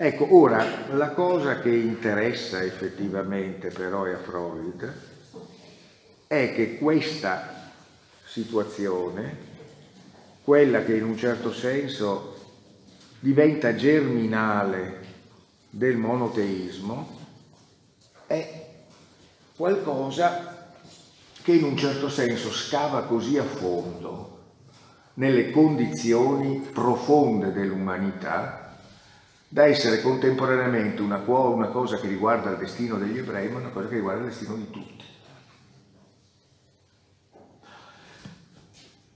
Ecco, 0.00 0.32
ora, 0.36 0.64
la 0.92 1.10
cosa 1.10 1.58
che 1.58 1.74
interessa 1.74 2.62
effettivamente 2.62 3.66
però 3.66 4.04
a 4.04 4.16
Freud 4.16 4.92
è 6.28 6.52
che 6.54 6.78
questa 6.78 7.72
situazione, 8.24 9.36
quella 10.44 10.84
che 10.84 10.94
in 10.94 11.02
un 11.02 11.16
certo 11.16 11.52
senso 11.52 12.36
diventa 13.18 13.74
germinale 13.74 15.04
del 15.68 15.96
monoteismo, 15.96 17.18
è 18.28 18.66
qualcosa 19.56 20.74
che 21.42 21.52
in 21.54 21.64
un 21.64 21.76
certo 21.76 22.08
senso 22.08 22.52
scava 22.52 23.02
così 23.02 23.36
a 23.36 23.42
fondo 23.42 24.42
nelle 25.14 25.50
condizioni 25.50 26.60
profonde 26.72 27.50
dell'umanità 27.50 28.67
da 29.48 29.64
essere 29.64 30.02
contemporaneamente 30.02 31.00
una, 31.00 31.22
una 31.26 31.68
cosa 31.68 31.96
che 31.96 32.06
riguarda 32.06 32.50
il 32.50 32.58
destino 32.58 32.96
degli 32.98 33.18
ebrei, 33.18 33.48
ma 33.48 33.60
una 33.60 33.70
cosa 33.70 33.88
che 33.88 33.94
riguarda 33.94 34.22
il 34.22 34.28
destino 34.28 34.54
di 34.54 34.70
tutti. 34.70 35.04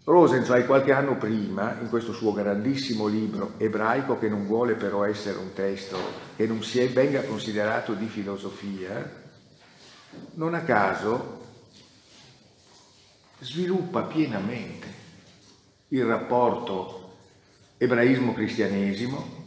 Rosenzweig 0.05 0.66
qualche 0.66 0.93
anno 0.93 1.16
prima, 1.16 1.78
in 1.80 1.89
questo 1.89 2.12
suo 2.12 2.33
grandissimo 2.33 3.07
libro 3.07 3.53
ebraico, 3.59 4.18
che 4.18 4.28
non 4.28 4.47
vuole 4.47 4.74
però 4.74 5.05
essere 5.05 5.39
un 5.39 5.53
testo 5.53 5.97
che 6.35 6.47
non 6.47 6.62
si 6.62 6.85
venga 6.87 7.22
considerato 7.22 7.95
di 7.95 8.07
filosofia, 8.07 9.20
non 10.35 10.55
a 10.55 10.62
caso 10.62 11.41
sviluppa 13.39 14.03
pienamente 14.03 15.01
il 15.89 16.05
rapporto 16.05 17.16
ebraismo-cristianesimo, 17.76 19.41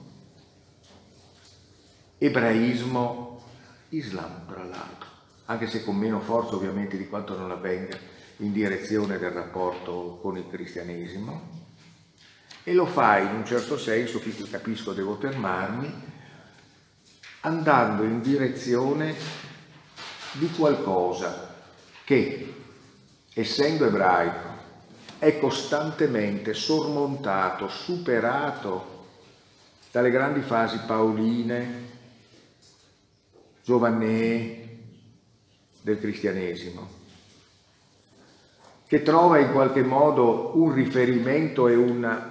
ebraismo-islam, 2.25 4.47
tra 4.47 4.63
l'altro, 4.63 5.09
anche 5.45 5.67
se 5.67 5.83
con 5.83 5.95
meno 5.95 6.19
forza 6.19 6.55
ovviamente 6.55 6.97
di 6.97 7.07
quanto 7.07 7.37
non 7.37 7.51
avvenga 7.51 7.97
in 8.37 8.51
direzione 8.51 9.17
del 9.17 9.31
rapporto 9.31 10.19
con 10.21 10.37
il 10.37 10.47
cristianesimo, 10.49 11.63
e 12.63 12.73
lo 12.73 12.85
fa 12.85 13.19
in 13.19 13.35
un 13.35 13.45
certo 13.45 13.77
senso, 13.77 14.19
qui 14.19 14.35
capisco 14.49 14.93
devo 14.93 15.15
fermarmi, 15.15 16.13
andando 17.41 18.03
in 18.03 18.21
direzione 18.21 19.13
di 20.31 20.49
qualcosa 20.49 21.53
che, 22.03 22.53
essendo 23.33 23.85
ebraico, 23.85 24.53
è 25.19 25.39
costantemente 25.39 26.53
sormontato, 26.53 27.67
superato 27.67 28.93
dalle 29.91 30.09
grandi 30.09 30.41
fasi 30.41 30.79
paoline, 30.85 31.84
giovannee 33.65 34.77
del 35.81 35.99
cristianesimo, 35.99 36.87
che 38.85 39.01
trova 39.01 39.39
in 39.39 39.51
qualche 39.51 39.81
modo 39.81 40.51
un 40.55 40.71
riferimento 40.71 41.67
e, 41.67 41.73
una, 41.73 42.27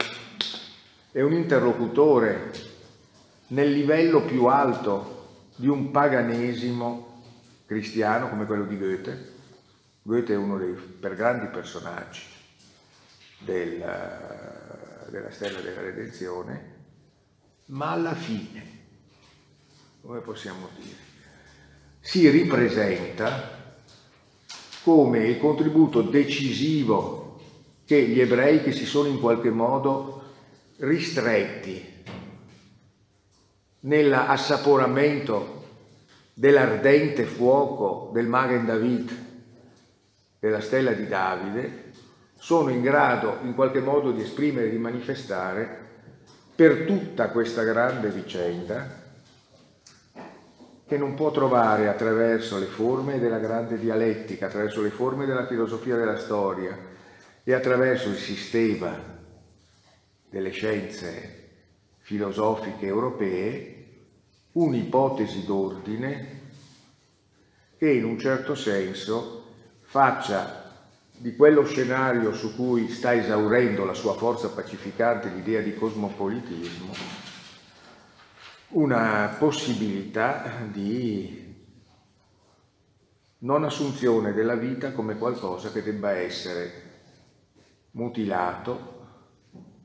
e 1.11 1.22
un 1.22 1.32
interlocutore 1.32 2.53
nel 3.49 3.72
livello 3.72 4.22
più 4.22 4.45
alto 4.45 5.49
di 5.57 5.66
un 5.66 5.91
paganesimo 5.91 7.22
cristiano 7.66 8.28
come 8.28 8.47
quello 8.47 8.64
di 8.64 8.78
Goethe. 8.78 9.32
Goethe 10.03 10.35
è 10.35 10.37
uno 10.37 10.57
dei 10.57 10.72
per 10.72 11.16
grandi 11.16 11.47
personaggi 11.49 12.22
del, 13.41 13.78
della 15.09 15.30
stella 15.32 15.59
della 15.59 15.80
redenzione, 15.80 16.74
ma 17.66 17.91
alla 17.91 18.14
fine, 18.14 18.62
come 20.01 20.20
possiamo 20.20 20.68
dire, 20.78 21.13
si 22.07 22.28
ripresenta 22.28 23.78
come 24.82 25.20
il 25.26 25.38
contributo 25.38 26.02
decisivo 26.02 27.40
che 27.86 28.02
gli 28.02 28.20
ebrei 28.20 28.62
che 28.62 28.72
si 28.72 28.84
sono 28.84 29.09
in 29.09 29.18
qualche 29.18 29.48
modo 29.48 30.22
ristretti 30.80 31.82
nell'assaporamento 33.80 35.64
dell'ardente 36.34 37.24
fuoco 37.24 38.11
del 38.12 38.26
Magen 38.26 38.66
David, 38.66 39.24
della 40.38 40.61
stella 40.61 40.92
di 40.92 41.09
Davide, 41.09 41.92
sono 42.36 42.68
in 42.68 42.82
grado 42.82 43.38
in 43.44 43.55
qualche 43.55 43.80
modo 43.80 44.11
di 44.11 44.20
esprimere, 44.20 44.68
di 44.68 44.76
manifestare 44.76 45.88
per 46.55 46.84
tutta 46.84 47.30
questa 47.30 47.62
grande 47.62 48.11
vicenda 48.11 49.03
che 50.87 50.99
non 50.99 51.14
può 51.14 51.30
trovare 51.30 51.89
attraverso 51.89 52.59
le 52.59 52.66
forme 52.66 53.18
della 53.18 53.39
grande 53.39 53.78
dialettica, 53.78 54.47
attraverso 54.47 54.82
le 54.82 54.91
forme 54.91 55.24
della 55.24 55.47
filosofia 55.47 55.97
della 55.97 56.18
storia 56.18 56.76
e 57.43 57.53
attraverso 57.53 58.09
il 58.09 58.16
sistema 58.16 59.12
delle 60.28 60.51
scienze 60.51 61.43
filosofiche 61.99 62.87
europee 62.87 63.85
un'ipotesi 64.53 65.45
d'ordine 65.45 66.43
che 67.78 67.91
in 67.91 68.05
un 68.05 68.18
certo 68.18 68.55
senso 68.55 69.45
faccia 69.80 70.72
di 71.16 71.35
quello 71.35 71.64
scenario 71.64 72.35
su 72.35 72.55
cui 72.55 72.89
sta 72.89 73.14
esaurendo 73.14 73.85
la 73.85 73.95
sua 73.95 74.14
forza 74.14 74.49
pacificante 74.49 75.28
l'idea 75.28 75.61
di 75.61 75.74
cosmopolitismo 75.74 77.23
una 78.74 79.36
possibilità 79.38 80.66
di 80.68 81.42
non 83.38 83.62
assunzione 83.62 84.32
della 84.32 84.56
vita 84.56 84.90
come 84.90 85.16
qualcosa 85.16 85.70
che 85.70 85.82
debba 85.82 86.10
essere 86.10 86.82
mutilato, 87.92 88.92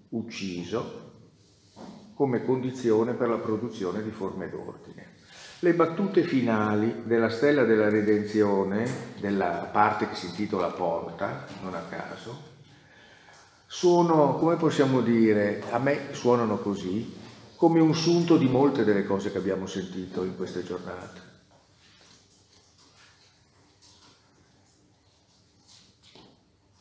ucciso, 0.10 1.08
come 2.16 2.44
condizione 2.44 3.14
per 3.14 3.30
la 3.30 3.38
produzione 3.38 4.02
di 4.02 4.10
forme 4.10 4.50
d'ordine. 4.50 5.18
Le 5.60 5.74
battute 5.76 6.24
finali 6.24 7.04
della 7.04 7.30
stella 7.30 7.66
della 7.66 7.90
redenzione, 7.90 8.90
della 9.20 9.70
parte 9.72 10.08
che 10.08 10.16
si 10.16 10.28
intitola 10.28 10.70
Porta, 10.70 11.46
non 11.62 11.76
a 11.76 11.82
caso, 11.82 12.48
sono, 13.68 14.34
come 14.36 14.56
possiamo 14.56 15.02
dire, 15.02 15.62
a 15.70 15.78
me 15.78 16.12
suonano 16.12 16.58
così, 16.58 17.19
come 17.60 17.82
un 17.82 17.94
sunto 17.94 18.38
di 18.38 18.48
molte 18.48 18.86
delle 18.86 19.04
cose 19.04 19.34
che 19.34 19.38
abbiamo 19.38 19.66
sentito 19.66 20.24
in 20.24 20.38
queste 20.38 20.64
giornate. 20.64 21.20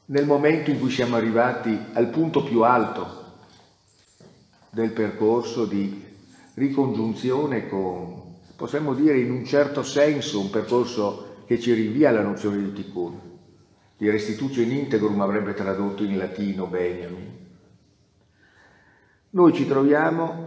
Nel 0.04 0.24
momento 0.24 0.70
in 0.70 0.78
cui 0.78 0.90
siamo 0.90 1.16
arrivati 1.16 1.76
al 1.94 2.10
punto 2.10 2.44
più 2.44 2.62
alto 2.62 3.38
del 4.70 4.92
percorso 4.92 5.64
di 5.64 6.00
ricongiunzione 6.54 7.68
con, 7.68 8.36
possiamo 8.54 8.94
dire 8.94 9.18
in 9.18 9.32
un 9.32 9.44
certo 9.44 9.82
senso, 9.82 10.38
un 10.38 10.50
percorso 10.50 11.42
che 11.46 11.58
ci 11.58 11.72
rinvia 11.72 12.10
alla 12.10 12.22
nozione 12.22 12.62
di 12.62 12.72
tikkun, 12.72 13.20
di 13.96 14.08
restituzio 14.08 14.62
in 14.62 14.70
integrum 14.70 15.20
avrebbe 15.22 15.54
tradotto 15.54 16.04
in 16.04 16.16
latino 16.16 16.66
Benjamin. 16.66 17.47
Noi 19.30 19.52
ci 19.52 19.66
troviamo 19.66 20.46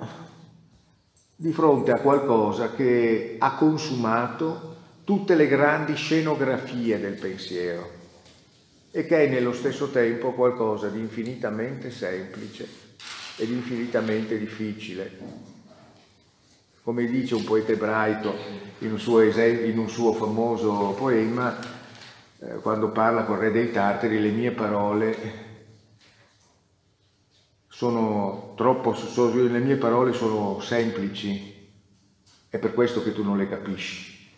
di 1.35 1.51
fronte 1.53 1.91
a 1.91 1.99
qualcosa 1.99 2.71
che 2.71 3.35
ha 3.37 3.53
consumato 3.53 4.75
tutte 5.03 5.35
le 5.35 5.45
grandi 5.45 5.93
scenografie 5.93 6.99
del 6.99 7.13
pensiero 7.13 7.99
e 8.89 9.05
che 9.05 9.25
è 9.25 9.27
nello 9.27 9.53
stesso 9.53 9.91
tempo 9.91 10.31
qualcosa 10.31 10.87
di 10.87 10.97
infinitamente 10.97 11.91
semplice 11.91 12.67
ed 13.37 13.51
infinitamente 13.51 14.39
difficile. 14.39 15.11
Come 16.81 17.05
dice 17.05 17.35
un 17.35 17.43
poeta 17.43 17.73
ebraico 17.73 18.33
in 18.79 18.93
un 18.93 18.99
suo, 18.99 19.21
in 19.21 19.77
un 19.77 19.89
suo 19.89 20.11
famoso 20.13 20.95
poema, 20.97 21.55
eh, 22.39 22.55
quando 22.55 22.89
parla 22.89 23.25
con 23.25 23.37
re 23.37 23.51
dei 23.51 23.71
Tartari, 23.71 24.19
le 24.19 24.31
mie 24.31 24.49
parole 24.49 25.50
sono 27.81 28.53
troppo, 28.55 28.95
le 29.33 29.57
mie 29.57 29.77
parole 29.77 30.13
sono 30.13 30.59
semplici, 30.59 31.67
è 32.47 32.59
per 32.59 32.75
questo 32.75 33.01
che 33.01 33.11
tu 33.11 33.23
non 33.23 33.37
le 33.37 33.49
capisci. 33.49 34.29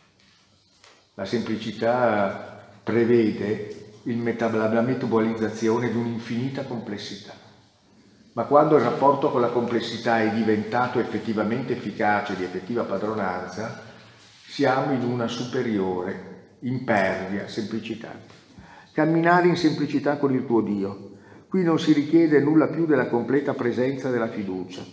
La 1.15 1.25
semplicità 1.25 2.71
prevede 2.81 3.97
la 4.03 4.81
metabolizzazione 4.81 5.91
di 5.91 5.97
un'infinita 5.97 6.63
complessità 6.63 7.33
ma 8.31 8.45
quando 8.45 8.77
il 8.77 8.83
rapporto 8.83 9.29
con 9.29 9.41
la 9.41 9.49
complessità 9.49 10.21
è 10.21 10.31
diventato 10.31 10.99
effettivamente 10.99 11.73
efficace, 11.73 12.35
di 12.35 12.43
effettiva 12.43 12.83
padronanza, 12.83 13.83
siamo 14.47 14.91
in 14.93 15.03
una 15.03 15.27
superiore, 15.27 16.55
impervia 16.61 17.47
semplicità. 17.47 18.11
Camminare 18.91 19.49
in 19.49 19.55
semplicità 19.55 20.17
con 20.17 20.33
il 20.33 20.47
tuo 20.47 20.61
Dio. 20.61 21.12
Qui 21.53 21.61
non 21.61 21.77
si 21.77 21.93
richiede 21.93 22.39
nulla 22.39 22.65
più 22.65 22.87
della 22.87 23.05
completa 23.05 23.53
presenza 23.53 24.09
della 24.09 24.27
fiducia, 24.27 24.83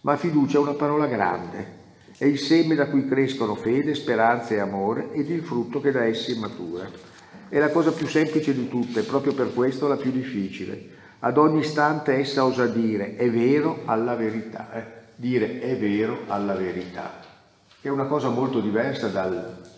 ma 0.00 0.16
fiducia 0.16 0.56
è 0.56 0.62
una 0.62 0.72
parola 0.72 1.04
grande, 1.04 1.74
è 2.16 2.24
il 2.24 2.38
seme 2.38 2.74
da 2.74 2.86
cui 2.86 3.06
crescono 3.06 3.54
fede, 3.54 3.94
speranza 3.94 4.54
e 4.54 4.60
amore 4.60 5.12
ed 5.12 5.28
il 5.28 5.42
frutto 5.42 5.78
che 5.78 5.90
da 5.90 6.04
essi 6.04 6.38
matura. 6.38 6.88
È 7.50 7.58
la 7.58 7.68
cosa 7.68 7.92
più 7.92 8.06
semplice 8.06 8.54
di 8.54 8.66
tutte, 8.66 9.02
proprio 9.02 9.34
per 9.34 9.52
questo 9.52 9.88
la 9.88 9.96
più 9.96 10.10
difficile 10.10 10.88
ad 11.18 11.36
ogni 11.36 11.58
istante 11.58 12.14
essa 12.14 12.46
osa 12.46 12.64
dire 12.64 13.16
è 13.16 13.30
vero 13.30 13.82
alla 13.84 14.14
verità, 14.14 14.72
eh? 14.72 14.84
dire 15.16 15.60
è 15.60 15.76
vero 15.76 16.20
alla 16.28 16.54
verità, 16.54 17.20
che 17.78 17.88
è 17.88 17.90
una 17.90 18.06
cosa 18.06 18.30
molto 18.30 18.60
diversa 18.60 19.08
dal, 19.08 19.68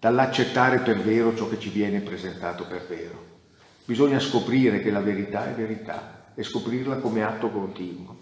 dall'accettare 0.00 0.80
per 0.80 1.00
vero 1.00 1.34
ciò 1.34 1.48
che 1.48 1.58
ci 1.58 1.70
viene 1.70 2.00
presentato 2.00 2.66
per 2.66 2.84
vero. 2.86 3.29
Bisogna 3.90 4.20
scoprire 4.20 4.80
che 4.80 4.92
la 4.92 5.00
verità 5.00 5.50
è 5.50 5.52
verità 5.52 6.30
e 6.36 6.44
scoprirla 6.44 6.98
come 6.98 7.24
atto 7.24 7.50
continuo. 7.50 8.16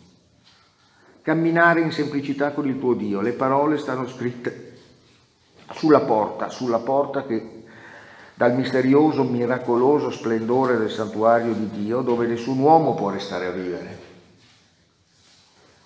Camminare 1.21 1.83
in 1.83 1.93
semplicità 1.93 2.53
con 2.53 2.67
il 2.67 2.79
tuo 2.79 2.95
Dio, 2.95 3.21
le 3.21 3.33
parole 3.33 3.77
stanno 3.77 4.09
scritte 4.09 4.79
sulla 5.75 6.01
porta, 6.01 6.49
sulla 6.49 6.79
porta 6.79 7.27
che 7.27 7.65
dal 8.33 8.55
misterioso, 8.55 9.25
miracoloso 9.25 10.11
splendore 10.11 10.79
del 10.79 10.91
santuario 10.91 11.53
di 11.53 11.69
Dio 11.69 12.01
dove 12.01 12.27
nessun 12.27 12.59
uomo 12.61 12.95
può 12.95 13.11
restare 13.11 13.45
a 13.45 13.51
vivere. 13.51 13.99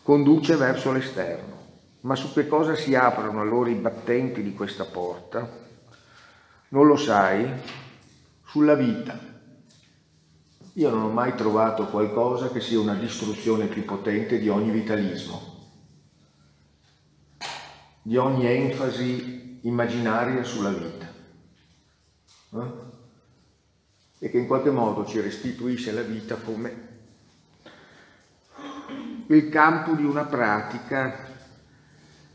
Conduce 0.05 0.55
verso 0.55 0.93
l'esterno. 0.93 1.57
Ma 2.03 2.15
su 2.15 2.33
che 2.33 2.47
cosa 2.47 2.77
si 2.77 2.95
aprono 2.95 3.41
allora 3.41 3.69
i 3.69 3.75
battenti 3.75 4.45
di 4.45 4.55
questa 4.55 4.85
porta? 4.85 5.45
Non 6.69 6.87
lo 6.87 6.95
sai? 6.95 7.51
Sulla 8.45 8.75
vita. 8.75 9.31
Io 10.75 10.91
non 10.91 11.03
ho 11.03 11.09
mai 11.09 11.35
trovato 11.35 11.87
qualcosa 11.87 12.51
che 12.51 12.61
sia 12.61 12.81
una 12.81 12.95
distruzione 12.95 13.67
più 13.67 13.85
potente 13.85 14.39
di 14.39 14.49
ogni 14.49 14.71
vitalismo, 14.71 15.41
di 18.01 18.17
ogni 18.17 18.47
enfasi 18.47 19.61
immaginaria 19.63 20.43
sulla 20.45 20.71
vita. 20.71 21.11
Eh? 22.55 22.91
E 24.19 24.31
che 24.31 24.39
in 24.39 24.47
qualche 24.47 24.71
modo 24.71 25.05
ci 25.05 25.21
restituisce 25.21 25.93
la 25.93 26.03
vita 26.03 26.37
come 26.37 26.91
il 29.27 29.49
campo 29.49 29.95
di 29.95 30.05
una 30.05 30.25
pratica 30.25 31.31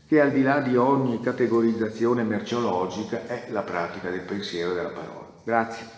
che 0.06 0.20
al 0.20 0.32
di 0.32 0.42
là 0.42 0.60
di 0.60 0.76
ogni 0.76 1.20
categorizzazione 1.20 2.22
merceologica 2.22 3.26
è 3.26 3.48
la 3.50 3.62
pratica 3.62 4.10
del 4.10 4.22
pensiero 4.22 4.72
e 4.72 4.74
della 4.74 4.88
parola. 4.88 5.26
Grazie. 5.44 5.97